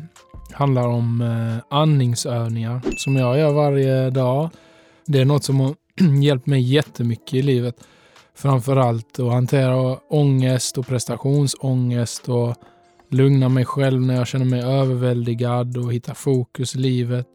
handlar 0.52 0.88
om 0.88 1.20
eh, 1.20 1.78
andningsövningar 1.78 2.80
som 2.96 3.16
jag 3.16 3.38
gör 3.38 3.52
varje 3.52 4.10
dag. 4.10 4.50
Det 5.06 5.20
är 5.20 5.24
något 5.24 5.44
som 5.44 5.60
har 5.60 5.74
hjälpt 6.22 6.46
mig 6.46 6.60
jättemycket 6.60 7.34
i 7.34 7.42
livet. 7.42 7.76
Framförallt 8.34 9.18
att 9.18 9.32
hantera 9.32 9.98
ångest 10.08 10.78
och 10.78 10.86
prestationsångest 10.86 12.28
och 12.28 12.56
lugna 13.10 13.48
mig 13.48 13.64
själv 13.64 14.00
när 14.00 14.14
jag 14.14 14.26
känner 14.26 14.44
mig 14.44 14.62
överväldigad 14.62 15.76
och 15.76 15.92
hitta 15.92 16.14
fokus 16.14 16.74
i 16.74 16.78
livet. 16.78 17.26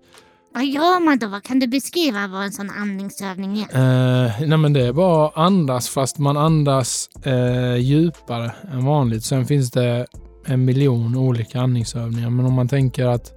Vad 0.53 0.65
gör 0.65 0.99
man 0.99 1.19
då? 1.19 1.39
Kan 1.43 1.59
du 1.59 1.67
beskriva 1.67 2.27
vad 2.27 2.43
en 2.43 2.51
sån 2.51 2.69
andningsövning 2.69 3.59
är? 3.59 4.25
Eh, 4.25 4.31
nej 4.47 4.57
men 4.57 4.73
det 4.73 4.87
är 4.87 4.93
bara 4.93 5.27
att 5.27 5.37
andas 5.37 5.89
fast 5.89 6.17
man 6.17 6.37
andas 6.37 7.09
eh, 7.23 7.75
djupare 7.75 8.51
än 8.71 8.85
vanligt. 8.85 9.23
Sen 9.23 9.45
finns 9.45 9.71
det 9.71 10.05
en 10.45 10.65
miljon 10.65 11.17
olika 11.17 11.61
andningsövningar. 11.61 12.29
Men 12.29 12.45
om 12.45 12.53
man 12.53 12.67
tänker 12.67 13.05
att 13.05 13.31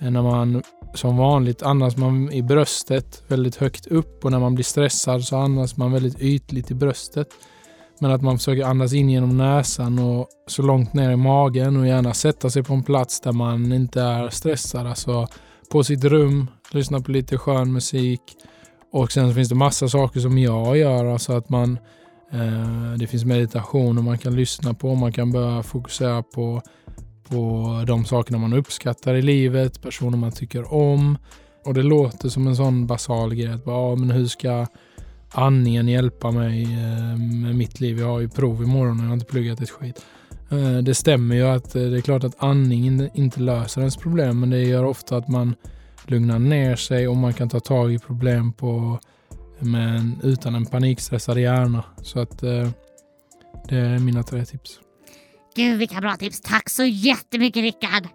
eh, 0.00 0.10
när 0.10 0.22
man 0.22 0.62
som 0.94 1.16
vanligt 1.16 1.62
andas 1.62 1.96
man 1.96 2.32
i 2.32 2.42
bröstet 2.42 3.22
väldigt 3.28 3.56
högt 3.56 3.86
upp 3.86 4.24
och 4.24 4.30
när 4.30 4.38
man 4.38 4.54
blir 4.54 4.64
stressad 4.64 5.24
så 5.24 5.36
andas 5.36 5.76
man 5.76 5.92
väldigt 5.92 6.20
ytligt 6.20 6.70
i 6.70 6.74
bröstet. 6.74 7.28
Men 7.98 8.10
att 8.10 8.22
man 8.22 8.38
försöker 8.38 8.64
andas 8.64 8.92
in 8.92 9.10
genom 9.10 9.36
näsan 9.36 9.98
och 9.98 10.28
så 10.46 10.62
långt 10.62 10.94
ner 10.94 11.10
i 11.10 11.16
magen 11.16 11.76
och 11.76 11.86
gärna 11.86 12.14
sätta 12.14 12.50
sig 12.50 12.62
på 12.62 12.74
en 12.74 12.82
plats 12.82 13.20
där 13.20 13.32
man 13.32 13.72
inte 13.72 14.02
är 14.02 14.28
stressad. 14.28 14.86
Alltså 14.86 15.26
på 15.70 15.84
sitt 15.84 16.04
rum, 16.04 16.46
lyssna 16.70 17.00
på 17.00 17.10
lite 17.10 17.38
skön 17.38 17.72
musik. 17.72 18.20
Och 18.92 19.12
sen 19.12 19.34
finns 19.34 19.48
det 19.48 19.54
massa 19.54 19.88
saker 19.88 20.20
som 20.20 20.38
jag 20.38 20.76
gör, 20.76 21.04
alltså 21.04 21.32
att 21.32 21.48
man 21.48 21.78
eh, 22.32 22.92
det 22.98 23.06
finns 23.06 23.24
meditation 23.24 23.98
och 23.98 24.04
man 24.04 24.18
kan 24.18 24.36
lyssna 24.36 24.74
på, 24.74 24.94
man 24.94 25.12
kan 25.12 25.32
börja 25.32 25.62
fokusera 25.62 26.22
på, 26.22 26.62
på 27.28 27.66
de 27.86 28.04
sakerna 28.04 28.38
man 28.38 28.52
uppskattar 28.52 29.14
i 29.14 29.22
livet, 29.22 29.82
personer 29.82 30.18
man 30.18 30.32
tycker 30.32 30.74
om. 30.74 31.18
Och 31.64 31.74
det 31.74 31.82
låter 31.82 32.28
som 32.28 32.46
en 32.46 32.56
sån 32.56 32.86
basal 32.86 33.34
grej, 33.34 33.52
att 33.52 33.64
bara, 33.64 33.90
ja, 33.90 33.96
men 33.96 34.10
hur 34.10 34.26
ska 34.26 34.66
andningen 35.30 35.88
hjälpa 35.88 36.30
mig 36.30 36.62
eh, 36.62 37.18
med 37.18 37.54
mitt 37.54 37.80
liv? 37.80 37.98
Jag 37.98 38.06
har 38.06 38.20
ju 38.20 38.28
prov 38.28 38.62
imorgon 38.62 38.98
och 38.98 39.04
jag 39.04 39.08
har 39.08 39.14
inte 39.14 39.26
pluggat 39.26 39.60
ett 39.60 39.70
skit. 39.70 40.06
Eh, 40.50 40.78
Det 40.78 40.94
stämmer 40.94 41.34
ju 41.36 41.42
att 41.42 41.74
eh, 41.76 41.82
det 41.82 41.96
är 41.96 42.00
klart 42.00 42.24
att 42.24 42.42
andningen 42.42 43.10
inte 43.14 43.40
löser 43.40 43.80
ens 43.80 43.96
problem 43.96 44.40
men 44.40 44.50
det 44.50 44.62
gör 44.62 44.84
ofta 44.84 45.16
att 45.16 45.28
man 45.28 45.54
lugnar 46.06 46.38
ner 46.38 46.76
sig 46.76 47.08
och 47.08 47.16
man 47.16 47.32
kan 47.34 47.48
ta 47.48 47.60
tag 47.60 47.92
i 47.92 47.98
problem 47.98 48.52
på, 48.52 48.98
med 49.58 49.96
en, 49.96 50.20
utan 50.22 50.54
en 50.54 50.66
panikstressad 50.66 51.38
hjärna. 51.38 51.84
Så 52.02 52.20
att 52.20 52.38
det 52.38 52.72
är 53.68 53.98
mina 53.98 54.22
tre 54.22 54.44
tips. 54.44 54.80
Gud 55.56 55.78
vilka 55.78 56.00
bra 56.00 56.16
tips. 56.16 56.40
Tack 56.40 56.68
så 56.68 56.84
jättemycket 56.84 57.62
Rickard. 57.62 58.08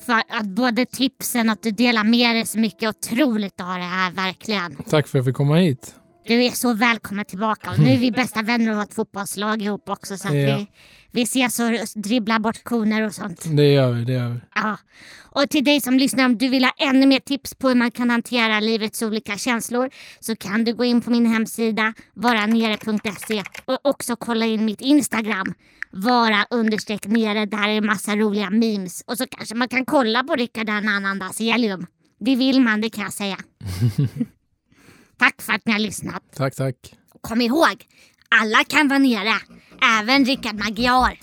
För 0.00 0.22
att 0.28 0.46
både 0.46 0.86
tipsen 0.86 1.48
och 1.48 1.52
att 1.52 1.62
du 1.62 1.70
delar 1.70 2.04
med 2.04 2.34
dig 2.36 2.46
så 2.46 2.58
mycket. 2.58 2.88
Otroligt 2.88 3.60
att 3.60 3.66
ha 3.66 3.74
det 3.74 3.82
här 3.82 4.12
verkligen. 4.12 4.76
Tack 4.76 4.88
för 4.90 4.98
att 4.98 5.14
jag 5.14 5.24
fick 5.24 5.36
komma 5.36 5.56
hit. 5.56 5.94
Du 6.28 6.44
är 6.44 6.50
så 6.50 6.74
välkommen 6.74 7.24
tillbaka. 7.24 7.70
Och 7.70 7.78
nu 7.78 7.90
är 7.90 7.98
vi 7.98 8.10
bästa 8.12 8.42
vänner 8.42 8.70
och 8.70 8.76
har 8.76 8.82
ett 8.84 8.94
fotbollslag 8.94 9.62
ihop 9.62 9.88
också. 9.88 10.16
Så 10.16 10.28
att 10.28 10.34
Ja. 10.34 10.56
vi, 10.56 10.66
vi 11.10 11.22
ses 11.22 11.60
och 11.60 11.70
dribblar 12.02 12.38
bort 12.38 12.64
koner 12.64 13.02
och 13.02 13.14
sånt. 13.14 13.42
Det 13.56 13.72
gör 13.72 13.92
vi, 13.92 14.04
det 14.04 14.12
gör 14.12 14.28
vi. 14.28 14.40
Ja. 14.54 14.78
Och 15.20 15.50
till 15.50 15.64
dig 15.64 15.80
som 15.80 15.94
lyssnar, 15.98 16.24
om 16.24 16.38
du 16.38 16.48
vill 16.48 16.64
ha 16.64 16.72
ännu 16.78 17.06
mer 17.06 17.20
tips 17.20 17.54
på 17.54 17.68
hur 17.68 17.74
man 17.74 17.90
kan 17.90 18.10
hantera 18.10 18.60
livets 18.60 19.02
olika 19.02 19.36
känslor 19.38 19.90
så 20.20 20.36
kan 20.36 20.64
du 20.64 20.74
gå 20.74 20.84
in 20.84 21.00
på 21.00 21.10
min 21.10 21.26
hemsida 21.26 21.94
varanere.se 22.14 23.42
och 23.64 23.78
också 23.82 24.16
kolla 24.16 24.46
in 24.46 24.64
mitt 24.64 24.80
Instagram 24.80 25.54
vara 25.90 26.46
understreck 26.50 27.06
nere. 27.06 27.46
Där 27.46 27.68
är 27.68 27.80
massa 27.80 28.16
roliga 28.16 28.50
memes 28.50 29.02
och 29.06 29.16
så 29.18 29.26
kanske 29.26 29.54
man 29.54 29.68
kan 29.68 29.84
kolla 29.84 30.24
på 30.24 30.34
Rickard 30.34 30.68
Anandas 30.68 31.40
Helium. 31.40 31.86
Det 32.20 32.36
vill 32.36 32.60
man, 32.60 32.80
det 32.80 32.90
kan 32.90 33.04
jag 33.04 33.12
säga. 33.12 33.36
Tack 35.18 35.42
för 35.42 35.52
att 35.52 35.66
ni 35.66 35.72
har 35.72 35.78
lyssnat. 35.78 36.22
Tack, 36.36 36.54
tack. 36.54 36.76
Kom 37.20 37.40
ihåg, 37.40 37.86
alla 38.40 38.64
kan 38.64 38.88
vara 38.88 38.98
nere. 38.98 39.34
Även 40.00 40.24
Rickard 40.24 40.54
Magyar. 40.64 41.18